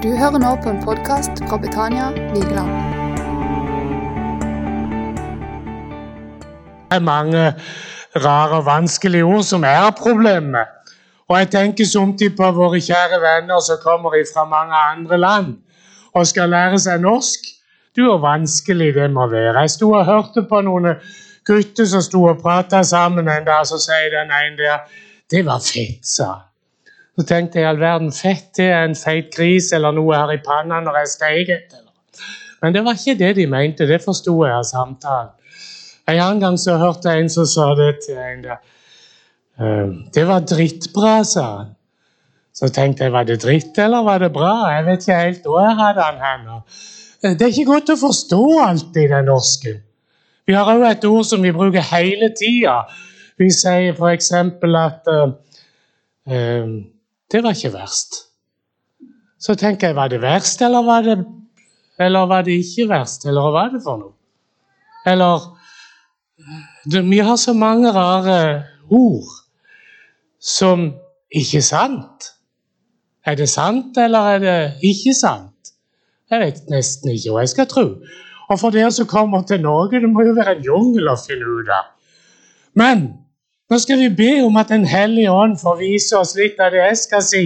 Du 0.00 0.08
hører 0.16 0.40
nå 0.40 0.50
på 0.64 0.70
en 0.72 0.78
podkast 0.80 1.42
fra 1.44 1.58
Betania 1.60 2.06
Vigeland. 2.32 2.70
Det 6.88 6.96
er 6.96 7.04
mange 7.04 7.42
rare 8.16 8.62
og 8.62 8.64
vanskelige 8.64 9.28
ord 9.28 9.44
som 9.44 9.64
er 9.68 9.90
problemet. 9.98 10.72
Og 11.28 11.36
jeg 11.38 11.50
tenker 11.52 11.84
somtid 11.84 12.32
på 12.40 12.48
våre 12.56 12.80
kjære 12.80 13.20
venner 13.26 13.60
som 13.60 13.82
kommer 13.84 14.16
fra 14.32 14.48
mange 14.48 14.82
andre 14.88 15.20
land 15.20 15.54
og 16.16 16.26
skal 16.26 16.48
lære 16.48 16.80
seg 16.80 17.04
norsk. 17.04 17.52
Du, 17.96 18.06
hvor 18.08 18.24
vanskelig 18.24 18.94
det 18.94 19.10
må 19.12 19.28
være. 19.28 19.58
Jeg 19.60 19.76
sto 19.76 19.92
og 19.92 20.08
hørte 20.08 20.48
på 20.48 20.64
noen 20.64 20.94
gutter 21.44 21.92
som 21.92 22.00
sto 22.00 22.24
og 22.24 22.40
prata 22.40 22.80
sammen 22.82 23.28
en 23.28 23.44
dag, 23.44 23.66
så 23.68 23.76
sier 23.76 24.14
den 24.16 24.32
ene 24.32 24.56
der 24.64 24.78
Det 25.30 25.44
var 25.46 25.60
fett, 25.60 26.00
sa 26.08 26.32
han. 26.32 26.49
Så 27.20 27.26
tenkte 27.28 27.60
jeg 27.60 27.68
all 27.68 27.80
verden, 27.80 28.08
fett 28.16 28.46
det 28.56 28.70
er 28.72 28.86
en 28.86 28.94
feit 28.96 29.26
gris 29.34 29.66
eller 29.76 29.92
noe 29.92 30.16
her 30.16 30.30
i 30.32 30.38
panna 30.40 30.78
når 30.80 30.94
jeg 31.02 31.08
steiket. 31.12 31.74
Men 32.62 32.72
det 32.72 32.80
var 32.86 32.96
ikke 32.96 33.18
det 33.18 33.34
de 33.36 33.44
mente. 33.50 33.88
Det 33.88 33.98
forsto 34.00 34.38
jeg 34.46 34.54
av 34.56 34.64
samtalen. 34.64 35.34
En 36.08 36.16
annen 36.16 36.40
gang 36.40 36.56
så 36.56 36.78
hørte 36.80 37.12
jeg 37.12 37.26
en 37.26 37.32
som 37.34 37.44
sa 37.46 37.66
det 37.76 37.90
til 38.06 38.16
en 38.16 38.40
der. 38.46 38.62
«Ehm, 39.60 39.90
det 40.14 40.24
var 40.30 40.46
drittbra, 40.48 41.18
sa 41.28 41.44
han. 41.58 41.74
Så 42.56 42.70
tenkte 42.72 43.04
jeg, 43.04 43.12
var 43.12 43.28
det 43.28 43.42
dritt 43.44 43.76
eller 43.78 44.06
var 44.06 44.24
det 44.24 44.30
bra? 44.32 44.54
Jeg 44.72 44.86
vet 44.86 45.04
ikke 45.04 45.18
helt 45.18 45.44
hvor 45.44 45.60
jeg 45.60 45.76
hadde 45.76 46.06
han 46.06 46.22
hen. 46.24 46.48
Det 47.36 47.44
er 47.44 47.52
ikke 47.52 47.68
godt 47.68 47.92
å 47.92 47.98
forstå 48.00 48.40
alt 48.64 48.96
i 48.96 49.04
den 49.12 49.28
norske. 49.28 49.74
Vi 50.48 50.56
har 50.56 50.72
òg 50.72 50.86
et 50.88 51.04
ord 51.04 51.28
som 51.28 51.44
vi 51.44 51.52
bruker 51.52 51.84
hele 51.92 52.32
tida. 52.32 52.80
Vi 53.36 53.50
sier 53.52 53.92
f.eks. 53.92 54.32
at 54.32 55.12
uh, 55.12 55.36
uh, 56.32 56.72
det 57.32 57.42
var 57.44 57.54
ikke 57.54 57.72
verst. 57.74 58.16
Så 59.40 59.54
tenker 59.54 59.90
jeg, 59.90 59.96
var 59.96 60.08
det 60.12 60.20
verst, 60.22 60.62
eller 60.62 60.82
var 60.84 61.02
det, 61.02 61.18
eller 61.98 62.26
var 62.28 62.42
det 62.42 62.58
ikke 62.60 62.88
verst? 62.90 63.24
Eller 63.26 63.46
hva 63.46 63.52
var 63.54 63.70
det 63.72 63.80
for 63.84 64.00
noe? 64.00 64.16
Eller 65.08 65.46
det, 66.84 67.04
Vi 67.10 67.18
har 67.18 67.36
så 67.36 67.52
mange 67.52 67.92
rare 67.92 68.64
ord 68.90 69.30
som 70.40 70.90
ikke 71.30 71.62
sant. 71.62 72.32
Er 73.24 73.34
det 73.36 73.48
sant, 73.48 73.96
eller 73.96 74.34
er 74.34 74.38
det 74.38 74.58
ikke 74.82 75.14
sant? 75.14 75.72
Jeg 76.30 76.40
vet 76.40 76.68
nesten 76.70 77.12
ikke 77.12 77.32
hva 77.34 77.44
jeg 77.44 77.54
skal 77.54 77.68
tro. 77.70 77.86
Og 78.50 78.58
for 78.58 78.74
dere 78.74 78.90
som 78.92 79.06
kommer 79.06 79.42
til 79.46 79.60
Norge, 79.62 80.00
det 80.00 80.10
må 80.10 80.24
jo 80.26 80.34
være 80.34 80.56
en 80.56 80.64
jungel 80.64 81.10
å 81.10 81.18
finne 81.20 81.46
ut 81.46 81.70
av. 81.74 81.90
Men 82.74 83.06
nå 83.70 83.78
skal 83.78 83.98
vi 83.98 84.08
be 84.16 84.32
om 84.44 84.56
at 84.56 84.68
Den 84.68 84.84
hellige 84.84 85.30
ånd 85.30 85.56
får 85.60 85.78
vise 85.78 86.18
oss 86.18 86.34
litt 86.36 86.58
av 86.60 86.72
det 86.74 86.82
jeg 86.82 86.98
skal 87.04 87.22
si, 87.22 87.44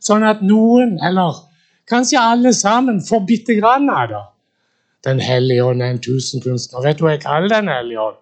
sånn 0.00 0.26
at 0.28 0.42
noen, 0.44 0.98
eller 1.00 1.40
kanskje 1.88 2.20
alle 2.20 2.52
sammen, 2.52 3.00
får 3.00 3.24
bitte 3.28 3.56
grann 3.60 3.88
av 3.90 4.08
det. 4.08 4.24
Den 5.04 5.20
hellige 5.20 5.64
ånd 5.64 5.82
er 5.82 5.94
en 5.94 6.02
tusenkunstner. 6.04 6.84
Vet 6.84 6.98
du 6.98 7.04
hva 7.04 7.16
jeg 7.16 7.24
kaller 7.24 7.48
Den 7.48 7.68
hellige 7.68 8.00
ånd? 8.00 8.20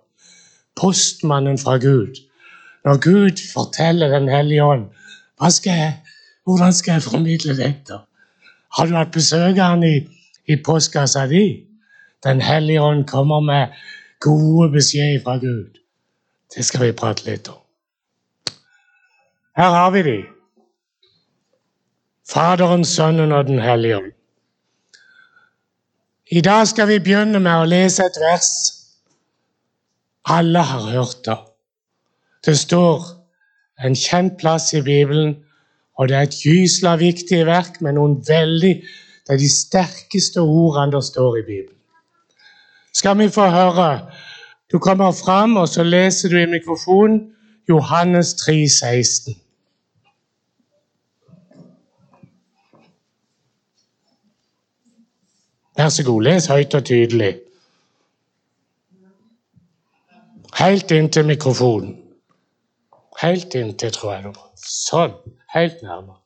Postmannen 0.78 1.58
fra 1.58 1.76
Gud. 1.78 2.18
Når 2.84 2.98
Gud 3.02 3.42
forteller 3.52 4.08
Den 4.08 4.28
hellige 4.28 4.64
ånd 4.64 4.88
skal 5.50 5.72
jeg, 5.72 5.94
hvordan 6.46 6.72
skal 6.72 6.92
jeg 6.92 7.02
formidle 7.02 7.56
dette? 7.56 7.98
Har 8.76 8.86
du 8.86 8.94
hatt 8.94 9.10
besøk 9.10 9.58
av 9.58 9.74
han 9.74 9.82
i, 9.82 9.96
i 10.46 10.56
postkassa 10.56 11.26
di? 11.26 11.66
Den 12.24 12.40
hellige 12.40 12.82
ånd 12.82 13.04
kommer 13.10 13.40
med 13.40 13.74
gode 14.20 14.70
beskjeder 14.70 15.22
fra 15.24 15.36
Gud. 15.42 15.81
Det 16.56 16.64
skal 16.64 16.86
vi 16.86 16.92
prate 16.92 17.24
litt 17.26 17.48
om. 17.48 17.58
Her 19.56 19.70
har 19.76 19.90
vi 19.90 20.02
de. 20.02 20.18
Faderen, 22.28 22.84
Sønnen 22.84 23.32
og 23.32 23.46
Den 23.46 23.58
hellige 23.58 23.96
ånd. 23.96 24.12
I 26.32 26.40
dag 26.40 26.68
skal 26.68 26.88
vi 26.88 27.00
begynne 27.04 27.40
med 27.40 27.52
å 27.60 27.68
lese 27.68 28.06
et 28.08 28.16
vers 28.20 28.52
alle 30.24 30.58
har 30.58 30.90
hørt 30.90 31.24
det. 31.24 31.38
Det 32.46 32.58
står 32.58 33.02
en 33.84 33.96
kjent 33.96 34.38
plass 34.38 34.72
i 34.74 34.82
Bibelen, 34.82 35.36
og 35.98 36.08
det 36.08 36.16
er 36.16 36.26
et 36.28 36.38
gysla 36.44 36.96
viktig 36.96 37.46
verk 37.46 37.80
med 37.80 37.98
noen 37.98 38.20
veldig 38.28 38.74
Det 39.22 39.36
er 39.36 39.38
de 39.38 39.48
sterkeste 39.48 40.42
ordene 40.42 40.96
det 40.96 41.04
står 41.06 41.36
i 41.38 41.42
Bibelen. 41.46 41.78
Skal 42.92 43.18
vi 43.18 43.28
få 43.30 43.44
høre 43.54 43.84
du 44.72 44.78
kommer 44.78 45.12
fram, 45.12 45.56
og 45.56 45.68
så 45.68 45.82
leser 45.82 46.28
du 46.28 46.36
i 46.38 46.46
mikrofonen 46.46 47.34
Johannes 47.68 48.34
3, 48.34 48.68
16. 48.68 49.34
Vær 55.76 55.88
så 55.88 56.04
god, 56.04 56.22
les 56.22 56.46
høyt 56.46 56.74
og 56.74 56.84
tydelig. 56.84 57.40
Helt 60.58 60.90
inntil 60.90 61.26
mikrofonen. 61.26 61.96
Helt 63.22 63.54
inntil, 63.54 63.92
tror 63.92 64.12
jeg. 64.12 64.34
Sånn. 64.56 65.14
Helt 65.54 65.80
nærmere. 65.82 66.18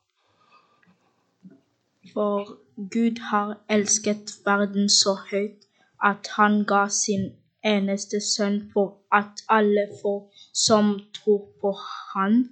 For 2.13 2.51
Gud 2.93 3.19
har 3.31 3.55
elsket 3.69 4.33
verden 4.45 4.89
så 4.89 5.15
høyt 5.31 5.67
at 6.03 6.29
han 6.35 6.63
ga 6.69 6.87
sin 6.91 7.31
eneste 7.65 8.19
sønn 8.21 8.59
for 8.73 8.97
at 9.11 9.43
alle 9.49 9.87
for 10.01 10.27
som 10.53 10.99
tror 11.13 11.47
på 11.61 11.71
Han, 12.13 12.49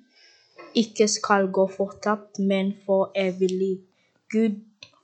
ikke 0.75 1.07
skal 1.07 1.47
gå 1.47 1.67
fortapt, 1.77 2.39
men 2.39 2.73
for 2.85 3.11
evig 3.15 3.51
liv. 3.51 3.77
Gud, 4.31 4.59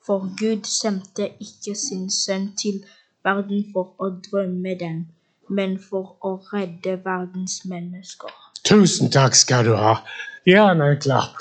for 0.05 0.19
Gud 0.39 0.63
sendte 0.63 1.29
ikke 1.39 1.75
sin 1.75 2.09
sønn 2.11 2.51
til 2.57 2.83
verden 3.23 3.65
for 3.73 3.95
å 3.99 4.09
drømme 4.31 4.75
den, 4.79 5.07
men 5.49 5.79
for 5.89 6.17
å 6.27 6.35
redde 6.53 6.97
verdens 7.05 7.61
mennesker. 7.65 8.33
Tusen 8.63 9.11
takk 9.11 9.35
skal 9.35 9.65
du 9.65 9.75
ha. 9.75 9.95
Gjerne 10.45 10.91
en 10.91 11.01
klapp. 11.01 11.37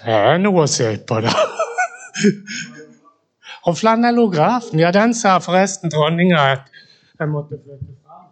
Det 0.00 0.14
er 0.16 0.38
noe 0.40 0.64
å 0.64 0.70
se 0.70 0.86
på, 1.08 1.20
da. 1.20 1.32
Og 3.68 3.76
flanellografen, 3.76 4.80
ja, 4.80 4.88
den 4.96 5.12
sa 5.16 5.34
forresten 5.44 5.92
dronninga 5.92 6.40
at 6.54 6.70
jeg 7.20 7.28
måtte 7.28 7.58
flytte 7.60 7.92
fra. 8.00 8.24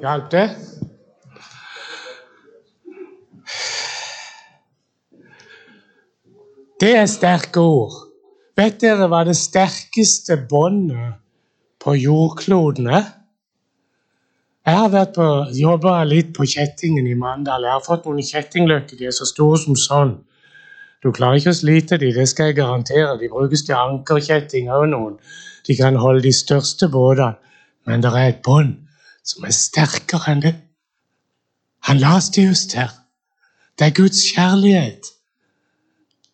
Hjalp 0.00 0.30
det? 0.32 0.46
Det 6.80 6.94
er 6.96 7.08
sterke 7.12 7.60
ord. 7.60 8.00
Vet 8.56 8.80
dere 8.80 9.12
hva 9.12 9.26
det 9.28 9.36
sterkeste 9.36 10.40
båndet 10.48 11.20
på 11.84 11.92
jordkloden 12.00 12.88
er? 12.88 13.19
Jeg 14.68 14.76
har 14.76 14.90
vært 14.92 15.14
på, 15.16 15.26
jobba 15.56 16.02
litt 16.04 16.34
på 16.36 16.44
kjettingen 16.44 17.06
i 17.08 17.16
Mandal. 17.16 17.64
Jeg 17.64 17.72
har 17.72 17.84
fått 17.84 18.04
noen 18.04 18.24
kjettingløkker. 18.24 18.98
De 18.98 19.08
er 19.08 19.14
så 19.16 19.28
store 19.28 19.56
som 19.62 19.76
sånn. 19.78 20.18
Du 21.00 21.08
klarer 21.16 21.40
ikke 21.40 21.54
å 21.54 21.56
slite 21.56 21.96
de, 22.00 22.10
det 22.12 22.26
skal 22.28 22.50
jeg 22.50 22.58
garantere. 22.58 23.16
De 23.16 23.30
brukes 23.32 23.64
til 23.64 23.78
ankerkjetting 23.78 24.68
òg 24.68 24.84
noen. 24.92 25.14
De 25.64 25.76
kan 25.78 25.96
holde 25.96 26.26
de 26.26 26.32
største 26.36 26.90
båtene. 26.92 27.38
Men 27.88 28.04
det 28.04 28.10
er 28.12 28.34
et 28.34 28.42
bånd 28.44 28.74
som 29.24 29.46
er 29.48 29.54
sterkere 29.56 30.34
enn 30.34 30.42
det. 30.44 30.52
Han 31.88 32.02
las 32.02 32.28
det 32.34 32.44
just 32.44 32.74
her. 32.76 32.92
Det 33.78 33.86
er 33.88 33.96
Guds 33.96 34.20
kjærlighet. 34.34 35.08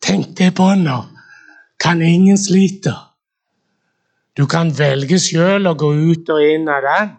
Tenk 0.03 0.34
det 0.38 0.50
båndet. 0.59 1.12
Kan 1.78 2.03
ingen 2.03 2.38
slite. 2.38 2.97
Du 4.36 4.48
kan 4.51 4.74
velge 4.74 5.21
sjøl 5.22 5.71
å 5.71 5.77
gå 5.78 5.92
ut 5.95 6.34
og 6.34 6.42
inn 6.42 6.66
av 6.68 6.83
den. 6.83 7.15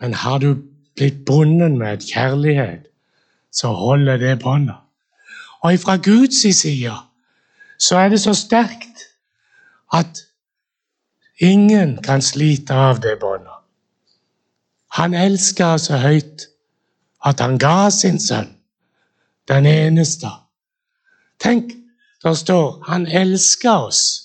Men 0.00 0.14
har 0.14 0.38
du 0.38 0.56
blitt 0.96 1.24
bundet 1.26 1.72
med 1.72 1.98
kjærlighet, 1.98 2.86
så 3.52 3.68
holder 3.68 4.16
det 4.16 4.38
båndet. 4.42 4.76
Og 5.60 5.78
fra 5.80 5.96
Guds 5.96 6.60
side 6.60 6.92
så 7.78 7.96
er 7.96 8.08
det 8.08 8.20
så 8.20 8.34
sterkt 8.34 9.08
at 9.92 10.26
ingen 11.38 12.02
kan 12.02 12.22
slite 12.22 12.74
av 12.74 13.00
det 13.00 13.18
båndet. 13.20 13.54
Han 14.92 15.14
elsker 15.14 15.76
så 15.76 15.96
høyt 15.98 16.46
at 17.24 17.40
han 17.40 17.58
ga 17.58 17.90
sin 17.90 18.20
sønn, 18.20 18.52
den 19.48 19.66
eneste. 19.66 20.28
Tenk, 21.40 21.72
der 22.22 22.34
står 22.34 22.84
'han 22.86 23.06
elsker 23.06 23.88
oss'. 23.88 24.24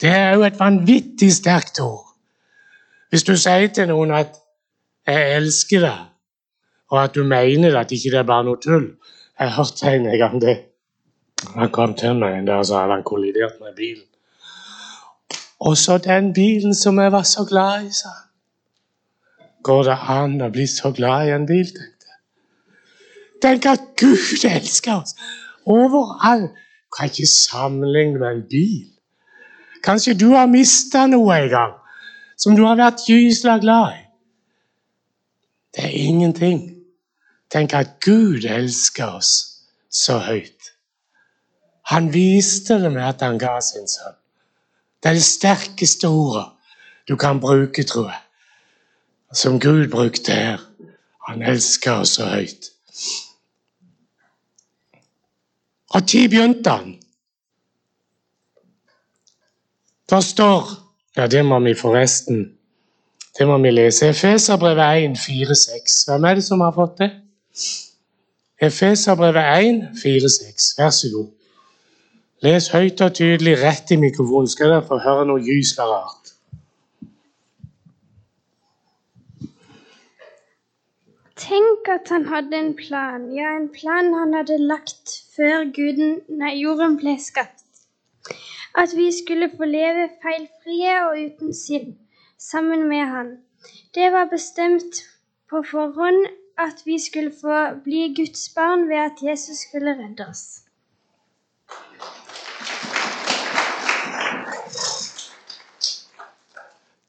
Det 0.00 0.10
er 0.10 0.34
jo 0.34 0.42
et 0.42 0.58
vanvittig 0.58 1.32
sterkt 1.32 1.80
ord. 1.80 2.06
Hvis 3.10 3.22
du 3.22 3.36
sier 3.36 3.68
til 3.68 3.88
noen 3.88 4.10
at 4.10 4.41
'Jeg 5.06 5.36
elsker 5.36 5.80
deg', 5.80 6.08
og 6.90 7.04
at 7.04 7.14
du 7.14 7.24
mener 7.24 7.78
at 7.78 7.90
ikke 7.90 8.10
det 8.10 8.18
er 8.18 8.28
bare 8.28 8.44
noe 8.44 8.60
tull. 8.62 8.88
Jeg 9.40 9.52
hørte 9.52 9.94
en 9.94 10.18
gang 10.18 10.40
det. 10.40 10.58
Han 11.54 11.70
kom 11.70 11.94
til 11.94 12.14
meg 12.14 12.38
en 12.38 12.46
dag 12.46 12.62
og 12.62 12.66
så 12.66 12.78
hadde 12.78 12.92
han 12.92 13.02
kollidert 13.02 13.60
med 13.60 13.74
bilen. 13.76 14.04
Og 15.60 15.76
så 15.76 15.98
den 15.98 16.32
bilen 16.32 16.74
som 16.74 16.98
jeg 16.98 17.12
var 17.12 17.22
så 17.22 17.44
glad 17.48 17.86
i, 17.86 17.92
sa 17.92 18.08
han. 18.08 18.28
Går 19.62 19.82
det 19.82 19.98
an 20.08 20.40
å 20.42 20.50
bli 20.50 20.66
så 20.66 20.90
glad 20.90 21.26
i 21.26 21.34
en 21.34 21.46
bil, 21.46 21.66
tenkte 21.66 22.08
jeg. 22.10 22.20
Tenk 23.42 23.66
at 23.66 23.84
Gud 23.98 24.46
elsker 24.50 25.02
oss 25.02 25.14
overalt. 25.66 26.50
Kan 26.92 27.08
ikke 27.08 27.26
sammenligne 27.26 28.18
med 28.18 28.28
en 28.28 28.42
bil. 28.50 28.88
Kanskje 29.84 30.14
du 30.18 30.28
har 30.34 30.46
mista 30.46 31.06
noe 31.06 31.38
en 31.38 31.48
gang 31.50 31.72
som 32.36 32.56
du 32.58 32.66
har 32.66 32.76
vært 32.76 33.06
gysla 33.08 33.56
glad 33.62 33.94
i. 33.96 34.02
Det 35.74 35.84
er 35.84 35.88
ingenting. 35.88 36.76
Tenk 37.50 37.72
at 37.74 38.00
Gud 38.04 38.44
elsker 38.44 39.06
oss 39.06 39.32
så 39.90 40.18
høyt. 40.18 40.72
Han 41.92 42.12
viste 42.14 42.78
det 42.80 42.92
med 42.92 43.04
at 43.04 43.20
han 43.20 43.38
ga 43.38 43.58
sin 43.60 43.88
sønn. 43.88 44.16
Det 45.02 45.10
er 45.10 45.18
det 45.18 45.26
sterkeste 45.26 46.08
ordet 46.08 46.46
du 47.08 47.16
kan 47.16 47.40
bruke, 47.40 47.82
tror 47.82 48.08
jeg. 48.08 48.20
Som 49.34 49.60
Gud 49.60 49.88
brukte 49.90 50.32
her. 50.32 50.60
Han 51.28 51.42
elsker 51.42 51.92
oss 52.04 52.16
så 52.18 52.28
høyt. 52.30 52.68
Og 55.92 56.08
tid 56.08 56.28
begynte 56.28 56.70
han? 56.70 56.94
Det 60.10 60.24
står 60.24 60.78
Ja, 61.16 61.26
det 61.26 61.44
må 61.44 61.58
vi 61.60 61.74
forresten 61.76 62.58
Det 63.38 63.46
må 63.48 63.58
vi 63.58 63.70
lese. 63.70 64.08
Efeserbrevet 64.12 65.04
1, 65.04 65.16
4-6. 65.18 66.04
Hvem 66.08 66.24
er 66.24 66.34
det 66.34 66.44
som 66.44 66.60
har 66.60 66.74
fått 66.76 66.98
det? 66.98 67.10
Efeserbrevet 68.60 69.46
1, 69.68 69.86
4-6. 70.04 70.74
Vær 70.78 70.90
så 70.90 71.08
god. 71.14 71.30
Les 72.42 72.68
høyt 72.74 73.00
og 73.00 73.14
tydelig 73.14 73.54
rett 73.62 73.90
i 73.94 73.96
mikrofonen, 74.02 74.48
skal 74.50 74.72
dere 74.72 74.84
få 74.86 74.98
høre 75.04 75.24
noe 75.28 75.40
gysla 75.46 75.86
rart. 75.86 76.32
Tenk 81.38 81.88
at 81.90 82.10
han 82.10 82.26
hadde 82.30 82.58
en 82.58 82.74
plan, 82.76 83.28
ja, 83.34 83.54
en 83.60 83.68
plan 83.70 84.12
han 84.14 84.34
hadde 84.34 84.58
lagt 84.58 85.14
før 85.36 85.70
guden, 85.74 86.18
nei, 86.28 86.52
jorden 86.60 86.98
ble 87.00 87.16
skapt. 87.22 87.62
At 88.78 88.94
vi 88.96 89.08
skulle 89.14 89.50
få 89.56 89.66
leve 89.70 90.08
feilfrie 90.22 90.98
og 91.06 91.18
uten 91.22 91.54
synd, 91.54 91.94
sammen 92.50 92.88
med 92.88 93.06
han. 93.06 93.36
Det 93.94 94.12
var 94.12 94.24
bestemt 94.30 94.94
på 95.50 95.62
forhånd 95.70 96.26
at 96.58 96.82
vi 96.84 96.98
skulle 96.98 97.32
få 97.40 97.80
bli 97.84 98.14
Guds 98.16 98.48
barn 98.54 98.88
ved 98.88 98.96
at 98.96 99.22
Jesus 99.22 99.56
skulle 99.56 99.90
redde 99.90 100.26
oss. 100.30 100.44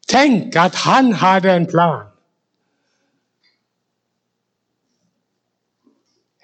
Tenk 0.08 0.56
at 0.56 0.76
han 0.76 1.14
hadde 1.14 1.56
en 1.56 1.68
plan. 1.68 2.06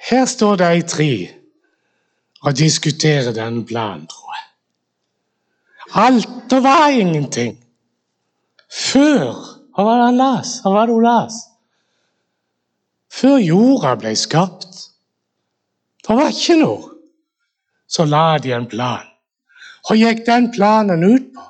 Her 0.10 0.26
står 0.26 0.56
de 0.56 0.82
tre 0.82 1.30
og 2.42 2.58
diskuterer 2.58 3.34
denne 3.34 3.66
planen, 3.66 4.08
tror 4.08 4.34
jeg. 4.34 4.46
Alt 5.96 6.54
og 6.54 6.64
var 6.64 6.88
ingenting. 6.88 7.69
Før 8.70 9.34
Hva 9.74 9.86
var 9.86 9.98
det 10.00 10.06
han 10.10 10.20
las? 10.20 10.58
Hva 10.64 10.74
var 10.74 10.90
det 10.90 10.96
hun 10.98 11.06
las? 11.06 11.36
Før 13.10 13.38
jorda 13.42 13.94
ble 14.00 14.12
skapt. 14.16 14.82
Det 16.04 16.18
var 16.18 16.34
ikke 16.34 16.58
noe. 16.60 16.90
Så 17.90 18.06
la 18.06 18.38
de 18.44 18.52
en 18.54 18.68
plan. 18.70 19.08
Hva 19.88 19.96
gikk 19.98 20.26
den 20.28 20.50
planen 20.54 21.06
ut 21.08 21.32
på? 21.34 21.46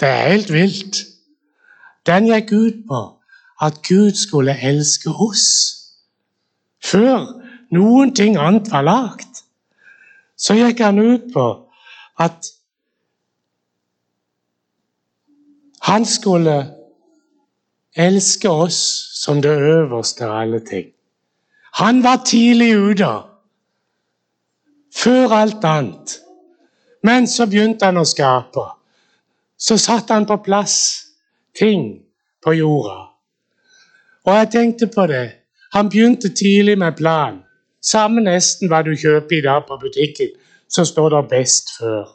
Det 0.00 0.08
er 0.08 0.28
helt 0.32 0.52
vilt. 0.52 1.00
Den 2.08 2.26
gikk 2.28 2.52
ut 2.52 2.84
på 2.88 3.00
at 3.60 3.82
Gud 3.86 4.16
skulle 4.16 4.56
elske 4.56 5.12
oss. 5.12 5.46
Før 6.84 7.28
noen 7.70 8.14
ting 8.16 8.38
annet 8.40 8.70
var 8.72 8.86
lagt, 8.86 9.44
så 10.36 10.56
gikk 10.56 10.80
han 10.80 10.98
ut 10.98 11.28
på 11.34 11.46
at 12.20 12.48
han 15.80 16.04
skulle 16.04 16.66
elske 17.96 18.48
oss 18.48 18.80
som 19.24 19.42
det 19.42 19.50
øverste 19.50 20.24
av 20.24 20.36
alle 20.40 20.60
ting. 20.60 20.86
Han 21.72 22.02
var 22.02 22.22
tidlig 22.26 22.74
ute, 22.76 23.12
før 24.96 25.32
alt 25.32 25.64
annet. 25.64 26.18
Men 27.02 27.26
så 27.28 27.46
begynte 27.46 27.88
han 27.88 28.00
å 28.00 28.04
skape. 28.04 28.66
Så 29.56 29.78
satte 29.80 30.14
han 30.14 30.26
på 30.28 30.36
plass 30.44 30.76
ting 31.56 32.02
på 32.44 32.52
jorda. 32.56 32.98
Og 34.26 34.34
jeg 34.36 34.50
tenkte 34.52 34.88
på 34.94 35.06
det. 35.06 35.30
Han 35.72 35.88
begynte 35.88 36.28
tidlig 36.34 36.78
med 36.78 36.96
plan. 36.96 37.40
Samme 37.82 38.20
nesten 38.20 38.68
hva 38.68 38.82
du 38.84 38.92
kjøper 38.92 39.38
i 39.38 39.44
dag 39.44 39.64
på 39.68 39.78
butikken, 39.80 40.34
så 40.68 40.84
står 40.84 41.08
det 41.10 41.28
'best 41.30 41.72
før'. 41.78 42.08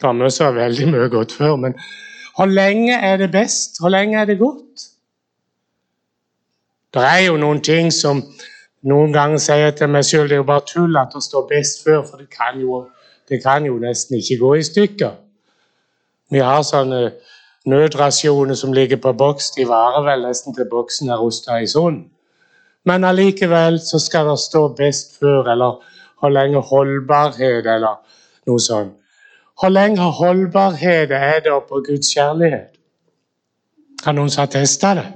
Det 0.00 0.18
var 0.18 0.28
så 0.28 0.50
veldig 0.50 0.88
mye 0.88 1.08
godt 1.08 1.32
før, 1.32 1.56
men 1.56 1.74
hvor 2.36 2.46
lenge 2.46 2.94
er 2.94 3.16
det 3.16 3.32
best? 3.32 3.80
Hvor 3.80 3.88
lenge 3.88 4.20
er 4.20 4.24
det 4.24 4.38
godt? 4.38 4.82
Det 6.94 7.02
er 7.02 7.26
jo 7.26 7.36
noen 7.36 7.62
ting 7.64 7.92
som 7.92 8.22
noen 8.86 9.12
ganger 9.12 9.40
sier 9.42 9.72
til 9.76 9.88
meg 9.92 10.04
sjøl 10.06 10.28
det 10.28 10.36
er 10.36 10.42
jo 10.42 10.48
bare 10.48 10.64
tull 10.68 10.96
at 10.96 11.14
det 11.14 11.22
står 11.22 11.46
'best 11.48 11.84
før', 11.84 12.04
for 12.10 12.16
det 12.16 12.30
kan 12.30 12.60
jo, 12.60 12.86
det 13.28 13.42
kan 13.42 13.66
jo 13.66 13.78
nesten 13.78 14.16
ikke 14.18 14.38
gå 14.38 14.54
i 14.54 14.62
stykker. 14.62 15.10
Vi 16.30 16.38
har 16.38 16.62
sånne 16.62 17.12
nødrasjoner 17.66 18.54
som 18.54 18.72
ligger 18.72 18.96
på 18.96 19.12
boks. 19.12 19.50
De 19.50 19.68
varer 19.68 20.04
vel 20.04 20.28
nesten 20.28 20.54
til 20.54 20.68
boksen 20.70 21.10
er 21.10 21.18
rusta 21.18 21.58
i 21.62 21.66
sånn. 21.66 22.04
Men 22.84 23.04
allikevel 23.04 23.80
så 23.80 23.98
skal 23.98 24.28
det 24.28 24.38
stå 24.38 24.68
'best 24.68 25.18
før', 25.18 25.52
eller 25.52 25.80
'hvor 26.20 26.30
lenge 26.30 26.60
holdbarhet', 26.60 27.66
eller 27.66 27.96
noe 28.46 28.60
sånt. 28.60 28.92
Hvor 29.60 29.68
lenge 29.68 30.02
holdbarhet 30.12 31.10
er 31.10 31.40
det 31.40 31.62
på 31.68 31.82
Guds 31.86 32.12
kjærlighet? 32.14 32.76
Kan 34.04 34.18
noen 34.18 34.30
som 34.30 34.44
har 34.44 34.52
testa 34.52 34.94
det? 34.98 35.06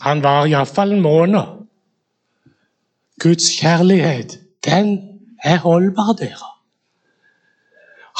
Han 0.00 0.22
var 0.22 0.46
iallfall 0.46 0.92
en 0.94 1.02
måned. 1.02 1.58
Guds 3.18 3.50
kjærlighet, 3.58 4.38
den 4.64 4.98
er 5.44 5.58
holdbar, 5.58 6.12
dere. 6.18 6.52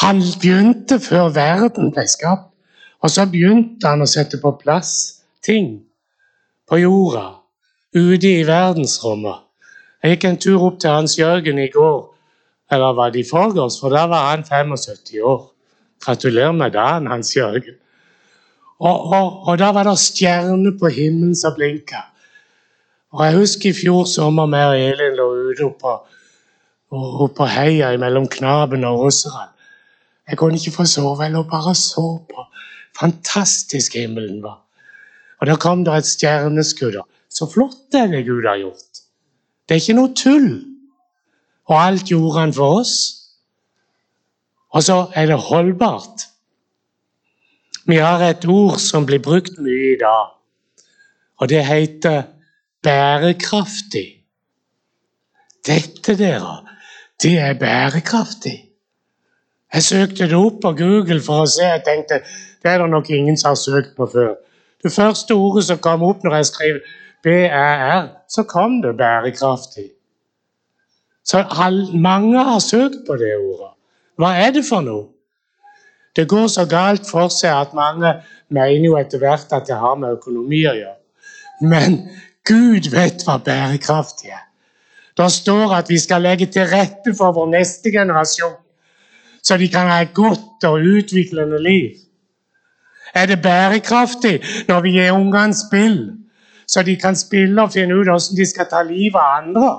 Han 0.02 0.22
begynte 0.40 0.98
før 1.00 1.28
verden 1.34 1.92
ble 1.94 2.06
skapt, 2.08 2.50
og 3.00 3.10
så 3.10 3.26
begynte 3.30 3.86
han 3.86 4.02
å 4.02 4.10
sette 4.10 4.40
på 4.42 4.56
plass 4.58 5.22
ting 5.46 5.84
på 6.68 6.78
jorda, 6.82 7.26
ute 7.94 8.30
i 8.40 8.46
verdensrommet. 8.46 9.46
Jeg 10.02 10.16
gikk 10.16 10.24
en 10.24 10.40
tur 10.42 10.64
opp 10.66 10.80
til 10.82 10.90
Hans 10.90 11.18
Jørgen 11.18 11.58
i 11.62 11.70
går, 11.70 12.00
eller 12.70 12.92
var 12.96 13.10
det 13.10 13.24
i 13.24 13.28
forgårs, 13.30 13.80
for 13.80 13.92
da 13.94 14.06
var 14.06 14.30
han 14.30 14.44
75 14.44 15.20
år. 15.24 15.42
Gratulerer 16.04 16.52
med 16.52 16.70
dagen, 16.72 17.06
Hans 17.06 17.36
Jørgen. 17.36 17.78
Og, 18.78 19.12
og, 19.12 19.48
og 19.48 19.58
da 19.58 19.72
var 19.74 19.88
det 19.88 19.96
stjerner 19.98 20.76
på 20.78 20.90
himmelen 20.94 21.34
som 21.36 21.56
blinka. 21.56 22.04
Og 23.12 23.24
jeg 23.24 23.38
husker 23.38 23.70
i 23.70 23.74
fjor 23.74 24.04
sommer 24.06 24.46
vi 24.52 24.60
og 24.68 24.80
Elin 24.92 25.16
lå 25.16 25.26
ute 25.48 25.64
oppå, 25.66 25.94
oppå 27.24 27.48
heia 27.48 27.94
mellom 27.98 28.28
Knaben 28.30 28.84
og 28.84 29.08
Åseral. 29.08 29.50
Jeg 30.28 30.38
kunne 30.38 30.60
ikke 30.60 30.76
få 30.76 30.84
sove. 30.84 31.24
Jeg 31.24 31.32
lå 31.32 31.42
bare 31.48 31.72
og 31.72 31.76
så 31.76 32.06
på. 32.28 32.44
Fantastisk 33.00 33.96
himmelen 33.96 34.42
var. 34.42 34.60
Og 35.40 35.46
da 35.46 35.56
kom 35.56 35.84
det 35.84 35.94
et 35.96 36.06
stjerneskudd. 36.06 37.00
Så 37.30 37.48
flott 37.50 37.94
er 37.94 38.10
det 38.12 38.26
Gud 38.26 38.46
har 38.46 38.60
gjort. 38.60 39.02
Det 39.68 39.76
er 39.76 39.82
ikke 39.82 39.98
noe 39.98 40.12
tull. 40.16 40.50
Og 41.68 41.76
alt 41.76 42.08
gjorde 42.08 42.40
han 42.40 42.54
for 42.56 42.80
oss. 42.80 42.96
Og 44.72 44.82
så 44.82 45.06
er 45.14 45.26
det 45.26 45.38
holdbart. 45.48 46.28
Vi 47.88 47.96
har 47.96 48.20
et 48.20 48.44
ord 48.44 48.76
som 48.84 49.06
blir 49.08 49.20
brukt 49.24 49.56
mye 49.64 49.94
i 49.94 50.00
dag, 50.00 50.26
og 51.40 51.48
det 51.48 51.62
heter 51.64 52.26
bærekraftig. 52.84 54.08
Dette, 55.64 56.16
dere, 56.18 56.58
det 57.22 57.38
er 57.40 57.56
bærekraftig. 57.56 58.58
Jeg 59.74 59.82
søkte 59.82 60.28
det 60.28 60.36
opp 60.36 60.60
på 60.62 60.72
Google 60.76 61.20
for 61.24 61.44
å 61.44 61.48
se. 61.48 61.64
Jeg 61.64 61.84
tenkte 61.86 62.20
det 62.62 62.70
er 62.72 62.82
det 62.82 62.90
nok 62.92 63.08
ingen 63.10 63.36
som 63.40 63.54
har 63.54 63.60
søkt 63.60 63.96
på 63.96 64.06
før. 64.12 64.34
Det 64.84 64.92
første 64.92 65.34
ordet 65.34 65.64
som 65.68 65.80
kom 65.82 66.04
opp 66.06 66.24
når 66.24 66.36
jeg 66.38 66.50
skrev 66.52 66.80
BRR, 67.24 68.08
så 68.28 68.44
kom 68.48 68.82
det 68.84 68.96
bærekraftig. 69.00 69.88
Så 71.28 71.42
mange 71.94 72.44
har 72.44 72.58
søkt 72.64 73.04
på 73.06 73.16
det 73.20 73.34
ordet. 73.36 73.72
Hva 74.18 74.32
er 74.40 74.54
det 74.56 74.64
for 74.66 74.84
noe? 74.84 75.08
Det 76.16 76.24
går 76.28 76.46
så 76.50 76.64
galt 76.66 77.06
for 77.06 77.30
seg 77.30 77.52
at 77.52 77.74
mange 77.76 78.14
mener 78.50 78.86
jo 78.86 78.96
etter 78.98 79.20
hvert 79.22 79.52
at 79.54 79.68
det 79.68 79.76
har 79.78 79.98
med 80.00 80.16
økonomi 80.16 80.64
å 80.66 80.74
gjøre. 80.74 80.96
Men 81.68 81.98
Gud 82.48 82.88
vet 82.90 83.22
hva 83.26 83.36
bærekraftig 83.44 84.32
er. 84.32 84.46
Det 85.18 85.28
står 85.34 85.76
at 85.76 85.90
vi 85.90 85.98
skal 86.00 86.24
legge 86.24 86.48
til 86.50 86.66
rette 86.70 87.14
for 87.18 87.36
vår 87.36 87.52
neste 87.52 87.92
generasjon 87.92 88.56
så 89.42 89.56
de 89.56 89.68
kan 89.68 89.88
ha 89.88 90.02
et 90.02 90.14
godt 90.14 90.64
og 90.64 90.84
utviklende 90.84 91.62
liv? 91.62 91.90
Er 93.14 93.26
det 93.26 93.42
bærekraftig 93.42 94.42
når 94.68 94.80
vi 94.80 94.90
gir 94.90 95.12
ungene 95.12 95.54
spill, 95.56 96.12
så 96.68 96.82
de 96.82 96.96
kan 96.96 97.16
spille 97.16 97.62
og 97.62 97.72
finne 97.72 97.96
ut 97.96 98.04
hvordan 98.04 98.36
de 98.36 98.46
skal 98.46 98.68
ta 98.70 98.82
livet 98.82 99.16
av 99.16 99.38
andre? 99.42 99.70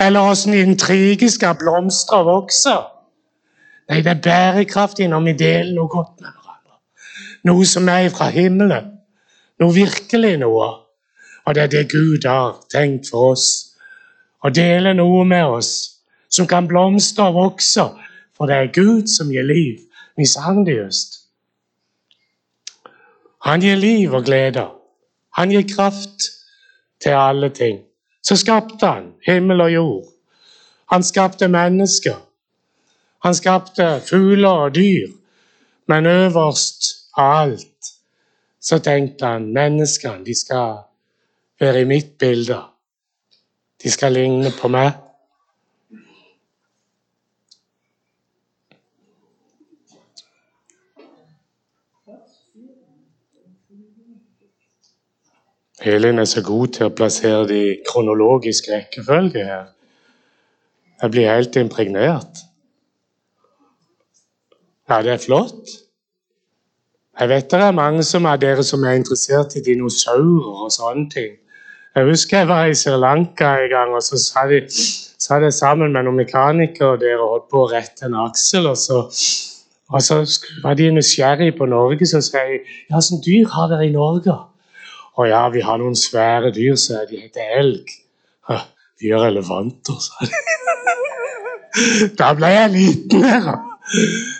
Eller 0.00 0.30
åssen 0.30 0.54
intriger 0.54 1.30
skal 1.30 1.56
blomstre 1.58 2.18
og 2.22 2.26
vokse? 2.26 2.74
Nei, 3.88 4.00
det 4.02 4.12
er 4.16 4.22
bærekraftig 4.22 5.06
når 5.08 5.22
vi 5.28 5.36
deler 5.38 5.74
noe 5.76 5.90
godt 5.90 6.20
med 6.20 6.32
hverandre. 6.32 6.78
Noe 7.46 7.66
som 7.70 7.88
er 7.88 8.08
fra 8.10 8.28
himmelen. 8.34 8.90
Noe 9.62 9.74
virkelig 9.74 10.34
noe. 10.42 10.70
Og 11.46 11.54
det 11.54 11.62
er 11.62 11.72
det 11.72 11.84
Gud 11.92 12.26
har 12.26 12.58
tenkt 12.72 13.12
for 13.12 13.36
oss. 13.36 13.46
Å 14.42 14.50
dele 14.50 14.94
noe 14.98 15.22
med 15.24 15.46
oss 15.58 15.72
som 16.28 16.48
kan 16.50 16.66
blomstre 16.68 17.30
og 17.30 17.38
vokse. 17.38 17.86
For 18.36 18.50
det 18.50 18.56
er 18.56 18.74
Gud 18.74 19.06
som 19.10 19.30
gir 19.32 19.46
liv. 19.46 19.84
Just. 20.16 21.28
Han 23.44 23.60
gir 23.60 23.76
liv 23.76 24.14
og 24.14 24.24
glede. 24.24 24.64
Han 25.36 25.50
gir 25.52 25.66
kraft 25.68 26.30
til 27.00 27.12
alle 27.12 27.50
ting. 27.52 27.85
Så 28.26 28.36
skapte 28.36 28.86
han 28.86 29.12
himmel 29.26 29.60
og 29.60 29.72
jord. 29.72 30.06
Han 30.90 31.04
skapte 31.06 31.48
mennesker. 31.48 32.16
Han 33.24 33.34
skapte 33.34 34.00
fugler 34.08 34.66
og 34.66 34.74
dyr. 34.74 35.12
Men 35.86 36.06
øverst 36.06 36.90
av 37.16 37.36
alt 37.40 37.92
så 38.60 38.78
tenkte 38.82 39.26
han 39.26 39.52
menneskene 39.54 40.26
de 40.26 40.34
skal 40.34 40.80
være 41.60 41.84
i 41.84 41.88
mitt 41.88 42.16
bilde. 42.18 42.58
De 43.82 43.90
skal 43.90 44.16
ligne 44.16 44.50
på 44.58 44.68
meg. 44.68 45.05
Elin 55.86 56.18
er 56.18 56.26
så 56.26 56.42
god 56.42 56.74
til 56.74 56.88
å 56.88 56.94
plassere 56.98 57.46
det 57.46 57.56
i 57.62 57.74
kronologisk 57.86 58.66
rekkefølge 58.72 59.44
her. 59.46 59.66
Jeg 61.02 61.12
blir 61.14 61.28
helt 61.30 61.56
impregnert. 61.60 62.40
Ja, 64.88 65.02
det 65.02 65.12
er 65.12 65.22
flott. 65.22 65.74
Jeg 67.20 67.28
vet 67.28 67.50
det 67.50 67.60
er 67.62 67.76
mange 67.76 68.02
som 68.04 68.26
av 68.26 68.40
dere 68.42 68.64
som 68.66 68.82
er 68.84 68.98
interessert 68.98 69.54
i 69.56 69.62
dinosaurer 69.64 70.64
og 70.64 70.72
sånne 70.74 71.06
ting. 71.12 71.36
Jeg 71.96 72.10
husker 72.10 72.42
jeg 72.42 72.48
var 72.50 72.66
i 72.66 72.74
Sri 72.76 72.96
Lanka 73.00 73.54
en 73.62 73.70
gang, 73.70 73.94
og 73.94 74.02
så 74.04 74.18
sa 74.20 74.44
de 74.50 74.58
satt 74.68 75.46
jeg 75.46 75.54
sammen 75.54 75.94
med 75.94 76.04
noen 76.04 76.18
mekanikere 76.18 77.14
og 77.14 77.30
holdt 77.30 77.48
på 77.52 77.62
å 77.62 77.70
rette 77.70 78.10
en 78.10 78.18
aksel. 78.26 78.66
Og 78.68 78.76
så, 78.76 78.98
og 79.88 80.02
så 80.02 80.18
var 80.66 80.76
de 80.76 80.90
nysgjerrige 80.98 81.56
på 81.56 81.70
Norge, 81.70 82.10
så 82.10 82.20
sa 82.20 82.42
jeg 82.42 82.60
ja, 82.90 82.98
hvilke 82.98 83.22
dyr 83.24 83.48
har 83.54 83.72
dere 83.72 83.88
i 83.88 83.94
Norge? 83.94 84.36
Å 85.16 85.24
ja, 85.24 85.46
vi 85.48 85.62
har 85.64 85.80
noen 85.80 85.96
svære 85.96 86.50
dyr, 86.52 86.76
sa 86.80 87.04
de 87.08 87.22
heter 87.22 87.54
elg. 87.60 87.92
De 89.00 89.12
er 89.12 89.28
elefanter, 89.30 90.00
sa 90.00 90.28
de. 90.28 90.32
Da 92.16 92.30
ble 92.36 92.48
jeg 92.48 92.72
liten 92.72 93.24
her. 93.24 93.48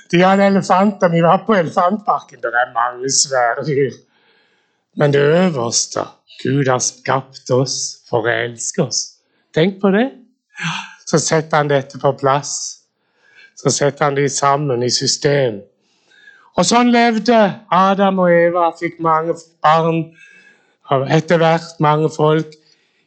De 0.08 0.22
hadde 0.22 0.46
elefanter. 0.48 1.10
Vi 1.12 1.20
var 1.20 1.42
på 1.44 1.52
elefantparken. 1.58 2.40
Det 2.40 2.48
er 2.48 2.72
mange 2.72 3.10
svære 3.12 3.64
dyr. 3.66 3.98
Men 4.96 5.12
det 5.12 5.20
øverste 5.20 6.06
Gud 6.42 6.68
har 6.68 6.80
skapt 6.80 7.50
oss 7.52 7.76
for 8.08 8.24
å 8.24 8.32
elske 8.32 8.86
oss. 8.86 9.02
Tenk 9.52 9.80
på 9.82 9.92
det. 9.92 10.06
Så 11.04 11.20
setter 11.20 11.60
han 11.60 11.68
dette 11.68 12.00
på 12.00 12.12
plass. 12.16 12.52
Så 13.56 13.72
setter 13.72 14.08
han 14.08 14.16
de 14.16 14.28
sammen 14.32 14.84
i 14.84 14.90
system. 14.92 15.60
Og 16.56 16.64
sånn 16.64 16.88
levde 16.92 17.36
Adam 17.72 18.22
og 18.24 18.32
Eva, 18.32 18.70
fikk 18.80 18.96
mange 19.04 19.36
barn 19.64 20.06
av 20.92 21.06
etter 21.10 21.40
hvert 21.42 21.80
mange 21.82 22.10
folk. 22.12 22.52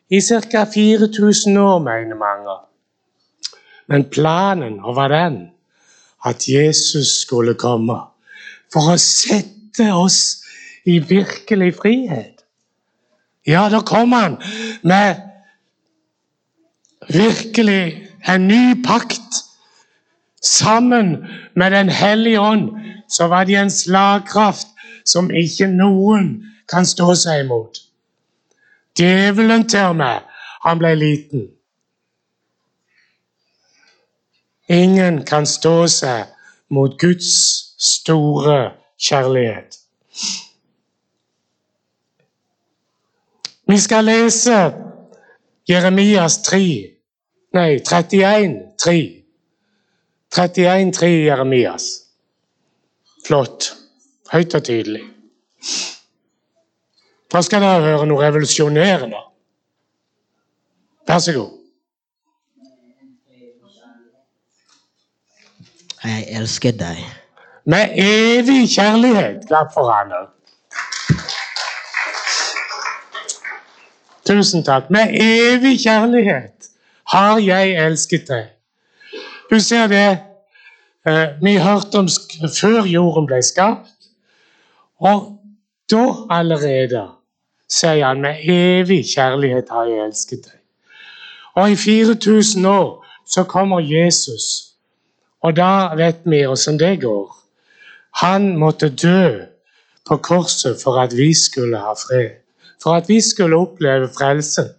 I 0.10 0.22
ca. 0.22 0.66
4000 0.74 1.58
år, 1.58 1.80
mener 1.86 2.18
mange. 2.18 2.58
Men 3.88 4.06
planen 4.10 4.80
var 4.96 5.10
den 5.14 5.40
at 6.26 6.48
Jesus 6.50 7.22
skulle 7.22 7.56
komme 7.56 7.98
for 8.74 8.94
å 8.94 8.98
sette 9.02 9.90
oss 9.94 10.44
i 10.90 11.00
virkelig 11.00 11.76
frihet. 11.80 12.44
Ja, 13.48 13.70
da 13.70 13.82
kom 13.86 14.14
han 14.14 14.38
med 14.84 15.22
virkelig 17.10 18.10
en 18.28 18.48
ny 18.48 18.76
pakt. 18.86 19.46
Sammen 20.42 21.28
med 21.56 21.72
Den 21.72 21.90
hellige 21.90 22.40
ånd 22.40 22.70
så 23.10 23.28
var 23.28 23.44
de 23.44 23.56
en 23.56 23.72
slagkraft 23.72 24.68
som 25.06 25.32
ikke 25.32 25.68
noen 25.68 26.30
kan 26.70 26.86
stå 26.86 27.14
seg 27.16 27.46
imot. 27.46 27.82
Djevelen 29.00 29.68
til 29.70 29.94
med, 29.96 30.26
han 30.64 30.80
ble 30.82 30.94
liten. 30.96 31.48
Ingen 34.70 35.24
kan 35.26 35.48
stå 35.50 35.88
seg 35.90 36.30
mot 36.70 36.98
Guds 37.02 37.32
store 37.82 38.72
kjærlighet. 39.02 39.80
Vi 43.70 43.78
skal 43.78 44.06
lese 44.06 44.60
Jeremias 45.70 46.38
3, 46.46 46.62
nei 47.54 47.70
31, 47.80 48.56
3. 48.78 49.00
31, 50.38 50.92
3 50.94 51.10
Jeremias. 51.26 51.86
Flott. 53.26 53.74
Høyt 54.32 54.54
og 54.54 54.64
tydelig. 54.64 55.04
Da 57.32 57.42
skal 57.46 57.62
dere 57.62 57.82
høre 57.86 58.06
noe 58.10 58.26
revolusjonerende. 58.26 59.20
Vær 61.08 61.20
så 61.22 61.34
god. 61.34 61.56
Jeg 66.04 66.26
elsker 66.40 66.74
deg. 66.80 67.04
Med 67.70 67.94
evig 68.02 68.70
kjærlighet. 68.74 69.44
Klapp 69.48 69.74
for 69.74 69.92
han. 69.92 70.14
Tusen 74.26 74.66
takk. 74.66 74.90
Med 74.90 75.14
evig 75.14 75.76
kjærlighet 75.84 76.70
har 77.14 77.38
jeg 77.44 77.76
elsket 77.86 78.26
deg. 78.30 78.50
Du 79.52 79.60
ser 79.60 79.88
det 79.90 80.08
eh, 81.06 81.38
Vi 81.42 81.58
hørte 81.58 82.02
om 82.02 82.10
før 82.62 82.90
jorden 82.90 83.30
ble 83.30 83.42
skapt. 83.44 84.10
Og 85.00 85.40
da 85.92 86.06
allerede 86.30 87.06
sier 87.70 88.06
han 88.06 88.22
med 88.22 88.42
evig 88.44 89.04
kjærlighet 89.14 89.70
har 89.70 89.86
jeg 89.90 90.06
elsket 90.06 90.46
deg. 90.46 90.58
Og 91.56 91.72
i 91.72 91.76
4000 91.76 92.66
år 92.66 93.06
så 93.28 93.44
kommer 93.44 93.80
Jesus, 93.80 94.74
og 95.42 95.56
da 95.56 95.96
vet 95.96 96.26
vi 96.26 96.46
åssen 96.48 96.80
det 96.80 97.02
går. 97.02 97.36
Han 98.24 98.58
måtte 98.58 98.90
dø 98.90 99.46
på 100.08 100.18
korset 100.18 100.80
for 100.84 100.98
at 101.02 101.18
vi 101.18 101.34
skulle 101.34 101.78
ha 101.78 101.94
fred. 101.94 102.30
For 102.84 102.96
at 102.96 103.10
vi 103.10 103.22
skulle 103.22 103.56
oppleve 103.56 104.10
frelse. 104.18 104.70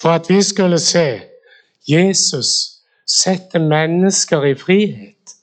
For 0.00 0.08
at 0.08 0.28
vi 0.28 0.42
skulle 0.42 0.78
se 0.78 1.20
Jesus 1.88 2.74
sette 3.06 3.58
mennesker 3.58 4.44
i 4.44 4.54
frihet. 4.54 5.34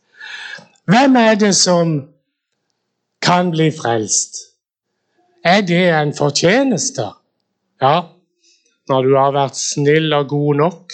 Hvem 0.85 1.15
er 1.15 1.35
det 1.35 1.55
som 1.55 2.07
kan 3.21 3.51
bli 3.51 3.71
frelst? 3.71 4.50
Er 5.43 5.61
det 5.61 5.89
en 5.89 6.13
fortjeneste? 6.13 7.07
Ja, 7.81 8.01
når 8.89 9.01
du 9.01 9.15
har 9.17 9.31
vært 9.33 9.57
snill 9.57 10.13
og 10.13 10.27
god 10.29 10.55
nok. 10.55 10.93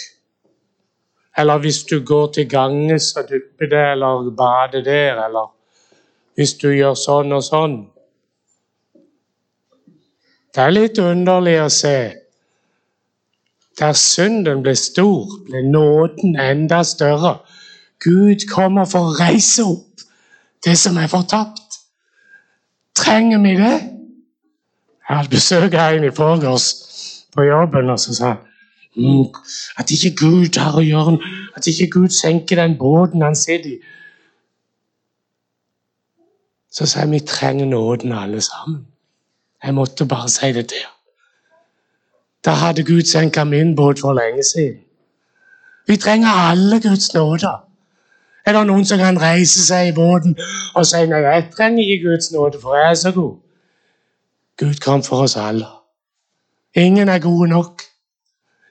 Eller 1.38 1.58
hvis 1.58 1.82
du 1.84 2.00
går 2.04 2.32
til 2.32 2.48
ganges 2.48 3.12
og 3.16 3.28
dupper 3.28 3.68
det, 3.70 3.84
eller 3.92 4.30
bader 4.36 4.82
der, 4.84 5.20
eller 5.26 5.52
hvis 6.34 6.54
du 6.54 6.70
gjør 6.70 6.96
sånn 6.96 7.34
og 7.36 7.44
sånn. 7.44 7.76
Det 10.54 10.64
er 10.64 10.74
litt 10.74 10.98
underlig 10.98 11.58
å 11.60 11.68
se. 11.70 11.98
Der 13.78 13.92
synden 13.94 14.64
ble 14.64 14.74
stor, 14.78 15.36
ble 15.46 15.62
nåden 15.68 16.38
enda 16.40 16.80
større. 16.88 17.36
Gud 18.02 18.48
kommer 18.50 18.88
for 18.88 19.10
å 19.10 19.18
reise 19.20 19.68
opp 19.68 20.06
det 20.64 20.74
som 20.78 20.96
er 20.98 21.12
fortapt. 21.12 21.82
Trenger 22.98 23.44
vi 23.44 23.54
det? 23.60 23.97
Jeg 25.08 25.16
hadde 25.16 25.30
besøk 25.30 25.74
av 25.74 25.94
en 25.94 26.04
i 26.04 26.10
forgårs 26.10 26.66
på 27.36 27.42
jobben, 27.42 27.90
og 27.90 28.00
så 28.00 28.14
sa 28.14 28.26
han 28.26 28.38
mm, 28.96 29.24
at 29.80 29.90
ikke 29.90 30.16
Gud 30.16 30.58
har 30.60 30.76
å 30.76 30.84
gjøre 30.84 31.16
At 31.56 31.66
ikke 31.66 31.90
Gud 31.90 32.12
senker 32.12 32.60
den 32.60 32.76
båten 32.78 33.22
han 33.22 33.36
sitter 33.36 33.70
i. 33.70 33.78
Så 36.70 36.86
sa 36.86 37.00
jeg 37.00 37.10
vi 37.10 37.20
trenger 37.26 37.66
nåden 37.66 38.12
alle 38.12 38.40
sammen. 38.40 38.86
Jeg 39.64 39.74
måtte 39.74 40.06
bare 40.06 40.28
si 40.28 40.52
det 40.52 40.68
til 40.68 40.84
Da 42.44 42.50
hadde 42.50 42.84
Gud 42.84 43.08
senka 43.08 43.44
min 43.44 43.74
båt 43.76 43.98
for 44.00 44.12
lenge 44.12 44.44
siden. 44.44 44.78
Vi 45.88 45.96
trenger 45.96 46.28
alle 46.28 46.80
Guds 46.80 47.14
nåde. 47.14 47.56
Er 48.46 48.52
det 48.52 48.66
noen 48.66 48.84
som 48.84 48.98
kan 48.98 49.20
reise 49.20 49.64
seg 49.66 49.88
i 49.88 49.92
båten 49.96 50.36
og 50.74 50.86
si 50.86 51.00
nei, 51.08 51.24
jeg 51.24 51.50
trenger 51.56 51.84
ikke 51.84 52.10
Guds 52.10 52.32
nåde, 52.32 52.60
for 52.60 52.76
jeg 52.76 52.90
er 52.90 52.94
så 52.94 53.12
god? 53.12 53.36
Gud 54.58 54.80
kom 54.82 55.02
for 55.02 55.22
oss 55.22 55.36
alle. 55.36 55.66
Ingen 56.74 57.08
er 57.08 57.18
gode 57.18 57.48
nok. 57.48 57.82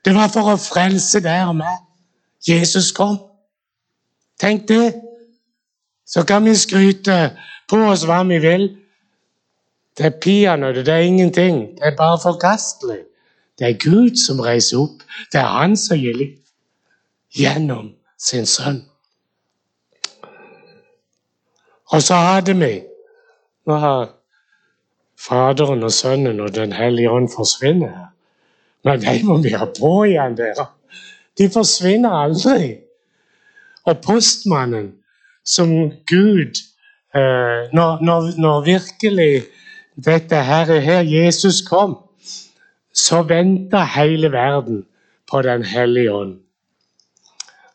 Det 0.05 0.15
var 0.15 0.27
for 0.31 0.53
å 0.53 0.59
frelse 0.59 1.19
deg 1.23 1.47
og 1.47 1.57
meg. 1.59 1.79
Jesus 2.47 2.91
kom. 2.95 3.17
Tenk 4.39 4.67
det. 4.67 4.93
Så 6.07 6.23
kan 6.23 6.45
vi 6.45 6.55
skryte 6.55 7.17
på 7.67 7.79
oss 7.87 8.05
hva 8.07 8.21
vi 8.27 8.39
vil. 8.43 8.67
Det 9.97 10.05
er 10.05 10.19
peanøtter, 10.21 10.83
det 10.83 10.93
er 10.93 11.07
ingenting. 11.07 11.61
Det 11.75 11.91
er 11.91 11.95
bare 11.97 12.19
forkastelig. 12.21 13.01
Det 13.59 13.67
er 13.67 13.79
Gud 13.81 14.19
som 14.21 14.39
reiser 14.39 14.77
opp. 14.79 15.01
Det 15.33 15.39
er 15.41 15.47
Han 15.59 15.77
som 15.77 15.97
gir 15.97 16.15
liv 16.15 16.35
gjennom 17.35 17.95
sin 18.17 18.45
sønn. 18.45 18.83
Og 21.91 22.03
så 22.03 22.15
hadde 22.15 22.53
vi 22.59 22.83
Nå 23.67 23.75
har 23.75 24.05
Faderen 25.19 25.83
og 25.83 25.91
Sønnen 25.91 26.39
og 26.39 26.55
Den 26.55 26.73
hellige 26.73 27.11
ånd 27.11 27.29
forsvinner 27.35 27.87
her. 27.87 28.09
Men 28.83 29.01
de 29.01 29.25
må 29.25 29.37
vi 29.41 29.49
ha 29.57 29.65
på 29.65 29.91
igjen, 30.03 30.37
dere. 30.37 30.67
De 31.37 31.49
forsvinner 31.53 32.13
aldri. 32.23 32.77
Og 33.85 34.01
postmannen, 34.03 34.91
som 35.45 35.69
Gud 36.11 36.59
eh, 37.15 37.69
når, 37.73 38.03
når, 38.03 38.33
når 38.37 38.65
virkelig 38.65 39.43
dette 40.05 40.35
her, 40.35 40.79
her 40.79 41.01
Jesus 41.01 41.61
kom, 41.61 41.97
så 42.93 43.21
venta 43.23 43.83
hele 43.95 44.31
verden 44.31 44.83
på 45.31 45.41
Den 45.41 45.63
hellige 45.63 46.13
ånd. 46.13 46.35